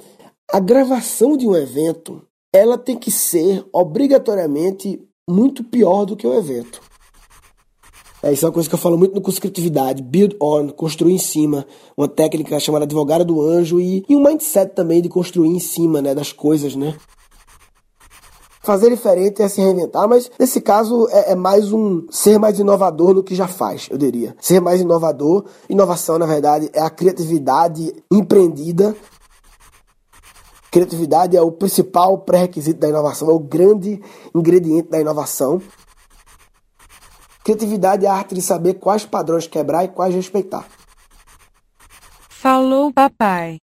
a 0.51 0.61
gravação 0.61 1.37
de 1.37 1.47
um 1.47 1.55
evento 1.55 2.23
ela 2.53 2.77
tem 2.77 2.97
que 2.97 3.11
ser 3.11 3.65
obrigatoriamente 3.73 5.01
muito 5.29 5.63
pior 5.63 6.05
do 6.05 6.17
que 6.17 6.27
o 6.27 6.35
evento. 6.35 6.81
É, 8.23 8.33
isso 8.33 8.45
é 8.45 8.49
uma 8.49 8.53
coisa 8.53 8.69
que 8.69 8.75
eu 8.75 8.79
falo 8.79 8.99
muito 8.99 9.15
no 9.15 9.21
curso 9.23 9.37
de 9.37 9.43
criatividade, 9.43 10.03
build 10.03 10.37
on, 10.43 10.69
construir 10.69 11.15
em 11.15 11.19
cima, 11.19 11.67
uma 11.97 12.07
técnica 12.07 12.61
chamada 12.61 12.85
advogada 12.85 13.25
do 13.25 13.41
anjo 13.41 13.81
e, 13.81 14.05
e 14.07 14.15
um 14.15 14.23
mindset 14.23 14.75
também 14.75 15.01
de 15.01 15.09
construir 15.09 15.49
em 15.49 15.59
cima, 15.59 16.03
né, 16.03 16.15
das 16.15 16.33
coisas, 16.33 16.77
né. 16.77 16.97
Fazer 18.63 18.91
diferente 18.91 19.41
é 19.41 19.49
se 19.49 19.59
reinventar, 19.59 20.07
mas 20.07 20.31
nesse 20.39 20.61
caso 20.61 21.09
é, 21.11 21.33
é, 21.33 21.35
mais 21.35 21.73
um 21.73 22.07
ser 22.11 22.39
mais 22.39 22.59
inovador 22.59 23.15
do 23.15 23.23
que 23.23 23.35
já 23.35 23.49
faz, 23.49 23.89
eu 23.91 23.97
diria. 23.97 24.37
Ser 24.39 24.61
mais 24.61 24.83
inovador, 24.83 25.47
inovação 25.69 26.19
na 26.19 26.27
verdade 26.27 26.69
é 26.75 26.81
a 26.81 26.91
criatividade 26.91 27.91
empreendida 28.13 28.95
Criatividade 30.71 31.37
é 31.37 31.43
o 31.43 31.51
principal 31.51 32.19
pré-requisito 32.19 32.79
da 32.79 32.89
inovação, 32.89 33.29
é 33.29 33.33
o 33.33 33.41
grande 33.41 34.01
ingrediente 34.35 34.89
da 34.89 35.01
inovação. 35.01 35.61
Criatividade 37.43 38.07
é 38.07 38.09
a 38.09 38.15
arte 38.15 38.35
de 38.35 38.43
saber 38.43 38.75
quais 38.75 39.05
padrões 39.05 39.47
quebrar 39.47 39.85
e 39.85 39.89
quais 39.89 40.15
respeitar. 40.15 40.69
Falou, 42.29 42.93
papai. 42.93 43.59